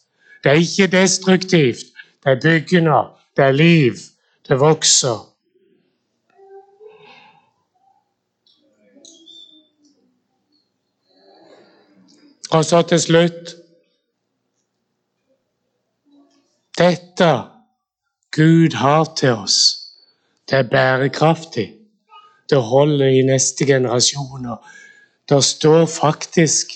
Det 0.44 0.52
er 0.52 0.60
ikke 0.62 0.92
destruktivt. 0.92 1.88
Det 2.24 2.36
er 2.36 2.42
byggende. 2.44 3.00
Det 3.38 3.46
er 3.46 3.52
liv. 3.52 4.04
Det 4.48 4.60
vokser. 4.60 5.24
Og 12.52 12.66
så 12.66 12.82
til 12.82 13.00
slutt 13.00 13.56
Dette 16.78 17.55
Gud 18.36 18.74
har 18.76 19.14
til 19.18 19.32
oss, 19.32 19.58
det 20.50 20.58
er 20.58 20.70
bærekraftig. 20.70 21.74
Det 22.50 22.62
holder 22.62 23.06
i 23.06 23.22
neste 23.22 23.66
generasjoner. 23.66 24.56
Det 25.30 25.44
står 25.44 25.86
faktisk 25.86 26.68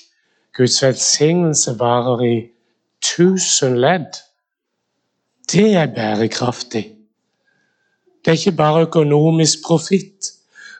Guds 0.58 0.84
velsignelse 0.84 1.80
varer 1.80 2.22
i 2.22 2.48
tusen 3.04 3.78
ledd. 3.78 4.22
Det 5.52 5.76
er 5.76 5.86
bærekraftig. 5.96 6.96
Det 8.26 8.32
er 8.32 8.38
ikke 8.38 8.58
bare 8.58 8.82
økonomisk 8.82 9.60
profitt, 9.68 10.32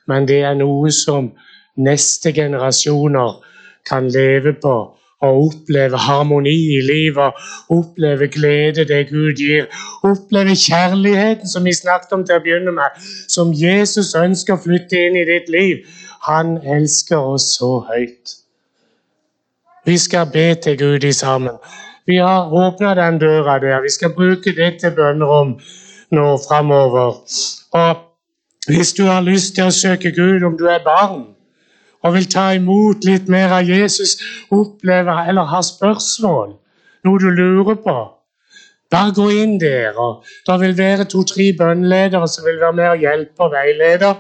men 0.08 0.28
det 0.28 0.42
er 0.42 0.54
noe 0.54 0.92
som 0.92 1.32
neste 1.76 2.34
generasjoner 2.34 3.44
kan 3.90 4.08
leve 4.12 4.56
på 4.62 4.76
og 5.22 5.46
oppleve 5.46 5.98
harmoni 5.98 6.56
i 6.78 6.82
livet, 6.82 7.34
oppleve 7.70 8.28
glede 8.28 8.86
det 8.88 9.10
Gud 9.10 9.34
gir, 9.36 9.66
oppleve 10.04 10.56
kjærligheten 10.56 11.50
som 11.50 11.66
vi 11.66 11.74
snakket 11.74 12.14
om 12.16 12.26
til 12.26 12.40
å 12.40 12.44
begynne 12.44 12.72
med, 12.76 13.00
som 13.28 13.52
Jesus 13.54 14.14
ønsker 14.16 14.56
å 14.56 14.64
flytte 14.64 15.02
inn 15.08 15.18
i 15.20 15.26
ditt 15.28 15.50
liv. 15.52 15.84
Han 16.28 16.58
elsker 16.64 17.20
oss 17.20 17.52
så 17.58 17.80
høyt. 17.90 18.36
Vi 19.86 19.98
skal 19.98 20.30
be 20.34 20.54
til 20.64 20.78
Gud 20.78 21.04
i 21.04 21.12
sammen. 21.16 21.58
Vi 22.08 22.18
har 22.18 22.54
åpna 22.54 22.94
den 22.96 23.20
døra 23.20 23.60
der. 23.60 23.82
Vi 23.82 23.90
skal 23.90 24.14
bruke 24.16 24.56
det 24.56 24.80
til 24.82 24.96
bønnerom 24.96 25.58
nå 26.12 26.28
framover. 26.48 27.20
Og 27.72 27.96
hvis 28.68 28.94
du 28.94 29.04
har 29.06 29.22
lyst 29.22 29.56
til 29.56 29.68
å 29.70 29.76
søke 29.76 30.12
Gud, 30.12 30.44
om 30.44 30.58
du 30.58 30.66
er 30.68 30.84
barn 30.86 31.28
og 32.04 32.16
vil 32.16 32.30
ta 32.32 32.50
imot 32.56 33.04
litt 33.08 33.28
mer 33.32 33.52
av 33.60 33.68
Jesus, 33.68 34.18
opplever 34.56 35.28
eller 35.30 35.50
har 35.52 35.66
spørsmål, 35.68 36.56
noe 37.06 37.20
du 37.20 37.30
lurer 37.30 37.80
på, 37.84 37.98
bare 38.90 39.14
gå 39.14 39.28
inn 39.42 39.60
der. 39.62 39.98
og 39.98 40.26
Det 40.48 40.60
vil 40.62 40.78
være 40.78 41.06
to-tre 41.06 41.52
bønnledere 41.58 42.28
som 42.28 42.46
vil 42.46 42.60
være 42.62 42.74
med 42.74 42.90
og 42.90 43.04
hjelpe 43.06 43.46
og 43.46 43.54
veilede. 43.54 44.16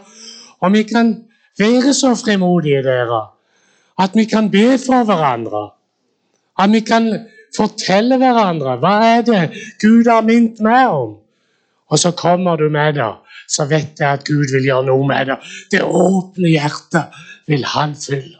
Og 0.61 0.73
vi 0.73 0.83
kan 0.83 1.15
være 1.59 1.93
så 1.93 2.13
frimodige 2.15 2.83
dere 2.85 3.25
at 3.99 4.15
vi 4.15 4.23
kan 4.25 4.51
be 4.51 4.77
for 4.79 5.03
hverandre. 5.03 5.69
At 6.59 6.71
vi 6.71 6.79
kan 6.79 7.09
fortelle 7.55 8.17
hverandre 8.19 8.77
hva 8.79 8.93
er 9.07 9.25
det 9.27 9.41
Gud 9.81 10.07
har 10.07 10.23
minnet 10.27 10.61
meg 10.63 10.87
om. 10.87 11.17
Og 11.89 11.99
så 11.99 12.11
kommer 12.11 12.55
du 12.55 12.69
med 12.69 12.93
det, 12.93 13.09
så 13.49 13.65
vet 13.65 13.99
jeg 13.99 14.07
at 14.07 14.25
Gud 14.27 14.53
vil 14.53 14.67
gjøre 14.69 14.85
noe 14.91 15.07
med 15.07 15.31
det. 15.31 15.37
Det 15.71 15.81
åpne 15.83 16.51
hjertet 16.53 17.17
vil 17.49 17.65
han 17.65 17.95
fylle. 17.97 18.37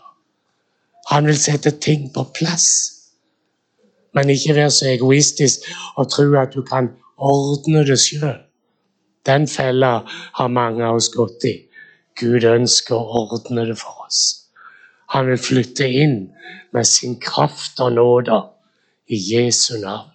Han 1.10 1.26
vil 1.26 1.38
sette 1.42 1.72
ting 1.82 2.12
på 2.14 2.28
plass. 2.38 2.68
Men 4.14 4.30
ikke 4.30 4.56
være 4.56 4.72
så 4.72 4.92
egoistisk 4.94 5.66
og 5.98 6.10
tro 6.14 6.28
at 6.38 6.54
du 6.54 6.62
kan 6.66 6.92
ordne 7.18 7.82
det 7.88 7.98
sjøl. 8.02 8.38
Den 9.26 9.48
fella 9.48 10.00
har 10.38 10.48
mange 10.48 10.86
av 10.86 11.00
oss 11.02 11.10
gått 11.14 11.46
i. 11.50 11.56
Gud 12.20 12.46
ønsker 12.46 12.96
å 12.96 13.26
ordne 13.26 13.66
det 13.70 13.78
for 13.82 14.06
oss. 14.06 14.22
Han 15.14 15.30
vil 15.30 15.42
flytte 15.42 15.88
inn 15.90 16.18
med 16.74 16.86
sin 16.86 17.18
kraft 17.22 17.82
og 17.82 17.96
nåde 17.98 18.38
i 19.10 19.18
Jesu 19.34 19.80
navn. 19.82 20.12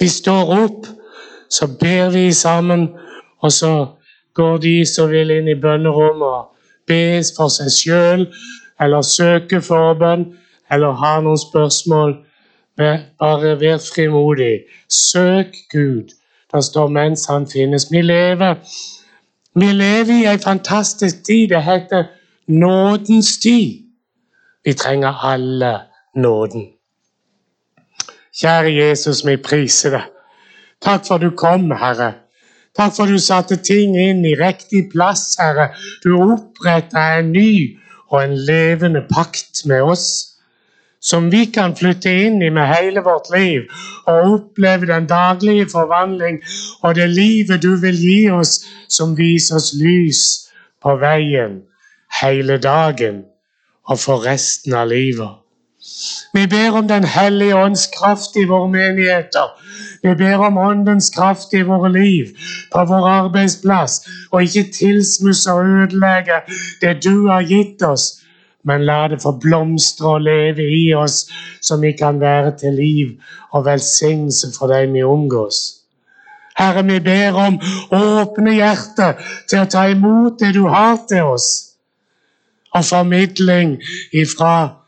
Vi 0.00 0.08
står 0.08 0.52
opp, 0.56 0.86
så 1.48 1.66
ber 1.80 2.12
vi 2.12 2.32
sammen, 2.32 2.86
og 3.40 3.52
så 3.52 3.72
går 4.40 4.58
de 4.64 4.74
som 4.88 5.10
vil 5.12 5.30
inn 5.34 5.48
i 5.52 5.58
bønnerommet 5.60 6.26
og 6.26 6.70
be 6.88 7.20
for 7.36 7.52
seg 7.52 7.70
sjøl, 7.74 8.26
eller 8.80 9.04
søke 9.04 9.60
forbønn, 9.62 10.24
eller 10.72 10.96
har 11.02 11.20
noen 11.26 11.40
spørsmål. 11.40 12.16
Bare 12.80 13.56
vær 13.60 13.82
frimodig. 13.84 14.64
Søk 14.88 15.52
Gud. 15.72 16.16
Det 16.52 16.64
står 16.64 16.88
'mens 16.88 17.26
han 17.26 17.44
finnes'. 17.46 17.90
Vi 17.90 18.02
lever, 18.02 18.54
vi 19.54 19.66
lever 19.72 20.14
i 20.14 20.32
en 20.32 20.40
fantastisk 20.40 21.24
tid. 21.24 21.48
Det 21.48 21.62
heter 21.62 22.04
nådens 22.46 23.38
tid. 23.38 23.84
Vi 24.64 24.72
trenger 24.72 25.24
alle 25.32 25.80
nåden. 26.16 26.66
Kjære 28.40 28.72
Jesus, 28.74 29.26
vi 29.26 29.36
priser 29.36 29.90
deg. 29.90 30.06
Takk 30.82 31.06
for 31.06 31.18
du 31.18 31.30
kom, 31.30 31.70
Herre. 31.70 32.12
Takk 32.78 32.94
for 32.94 33.10
du 33.10 33.18
satte 33.18 33.56
ting 33.66 33.96
inn 33.98 34.22
i 34.26 34.36
riktig 34.38 34.90
plass, 34.92 35.34
Herre. 35.40 35.70
Du 36.04 36.14
oppretta 36.22 37.02
en 37.18 37.32
ny 37.34 37.76
og 38.10 38.22
en 38.22 38.36
levende 38.46 39.02
pakt 39.10 39.64
med 39.66 39.82
oss, 39.82 40.06
som 41.00 41.30
vi 41.32 41.46
kan 41.50 41.74
flytte 41.76 42.12
inn 42.26 42.42
i 42.44 42.50
med 42.52 42.68
hele 42.68 43.02
vårt 43.06 43.30
liv 43.32 43.66
og 44.10 44.34
oppleve 44.34 44.90
den 44.90 45.06
daglige 45.08 45.66
forvandling 45.72 46.42
og 46.82 46.94
det 46.98 47.08
livet 47.10 47.62
du 47.62 47.72
vil 47.80 47.96
gi 47.96 48.20
oss, 48.34 48.58
som 48.88 49.16
viser 49.18 49.56
oss 49.56 49.72
lys 49.80 50.22
på 50.82 50.96
veien 51.00 51.62
hele 52.20 52.58
dagen 52.60 53.24
og 53.88 53.98
for 53.98 54.26
resten 54.26 54.76
av 54.76 54.90
livet. 54.92 55.40
Vi 56.32 56.46
ber 56.46 56.70
om 56.70 56.88
Den 56.88 57.04
hellige 57.04 57.56
ånds 57.56 57.86
kraft 57.86 58.36
i 58.36 58.44
våre 58.44 58.68
menigheter. 58.68 59.48
Vi 60.02 60.14
ber 60.14 60.36
om 60.36 60.58
Åndens 60.58 61.10
kraft 61.10 61.54
i 61.54 61.62
våre 61.62 61.92
liv, 61.92 62.26
på 62.72 62.84
vår 62.84 63.08
arbeidsplass, 63.08 64.00
og 64.30 64.42
ikke 64.42 64.72
tilsmusse 64.72 65.52
og 65.52 65.64
ødelegge 65.64 66.42
det 66.80 67.04
du 67.04 67.28
har 67.28 67.42
gitt 67.48 67.82
oss, 67.82 68.20
men 68.64 68.84
la 68.84 69.08
det 69.08 69.22
få 69.22 69.32
blomstre 69.40 70.08
og 70.08 70.20
leve 70.20 70.64
i 70.68 70.94
oss, 70.94 71.30
så 71.62 71.76
vi 71.76 71.92
kan 71.92 72.20
være 72.20 72.52
til 72.60 72.76
liv 72.76 73.16
og 73.52 73.64
velsignelse 73.64 74.52
for 74.58 74.66
dem 74.66 74.92
vi 74.92 75.02
omgås. 75.02 75.80
Herre, 76.58 76.84
vi 76.84 77.00
ber 77.00 77.32
om 77.40 77.56
åpne 77.92 78.52
hjerter 78.52 79.16
til 79.48 79.62
å 79.62 79.70
ta 79.70 79.86
imot 79.88 80.40
det 80.40 80.52
du 80.54 80.66
har 80.68 81.00
til 81.08 81.32
oss, 81.32 81.48
og 82.74 82.84
formidling 82.84 83.78
ifra 84.12 84.79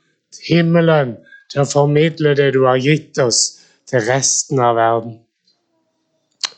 himmelen 0.47 1.17
til 1.53 1.63
å 1.63 1.69
formidle 1.69 2.35
det 2.39 2.53
du 2.55 2.65
har 2.67 2.81
gitt 2.81 3.19
oss, 3.23 3.59
til 3.89 4.01
resten 4.07 4.61
av 4.63 4.77
verden. 4.79 5.19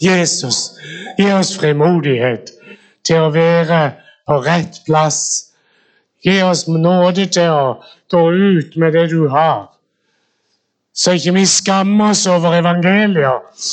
Jesus, 0.03 0.77
gi 1.19 1.27
oss 1.35 1.55
frimodighet 1.59 2.53
til 3.07 3.27
å 3.27 3.33
være 3.35 3.81
på 4.27 4.39
rett 4.45 4.81
plass. 4.87 5.21
Gi 6.25 6.41
oss 6.43 6.67
nåde 6.69 7.27
til 7.33 7.51
å 7.53 7.65
gå 8.13 8.23
ut 8.33 8.77
med 8.81 8.95
det 8.97 9.09
du 9.13 9.27
har. 9.33 9.69
Så 10.95 11.17
ikke 11.19 11.35
vi 11.41 11.47
skammer 11.51 12.13
oss 12.15 12.27
over 12.31 12.55
evangeliet, 12.55 13.65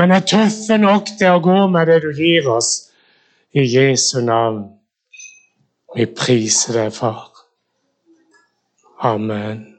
men 0.00 0.14
er 0.16 0.24
tøffe 0.24 0.78
nok 0.80 1.10
til 1.18 1.36
å 1.36 1.42
gå 1.44 1.58
med 1.68 1.92
det 1.92 2.00
du 2.06 2.10
gir 2.16 2.48
oss. 2.48 2.88
I 3.52 3.66
Jesu 3.68 4.22
navn. 4.24 4.64
Vi 5.92 6.06
priser 6.08 6.78
deg, 6.78 6.94
far. 6.96 7.31
Amen. 9.02 9.71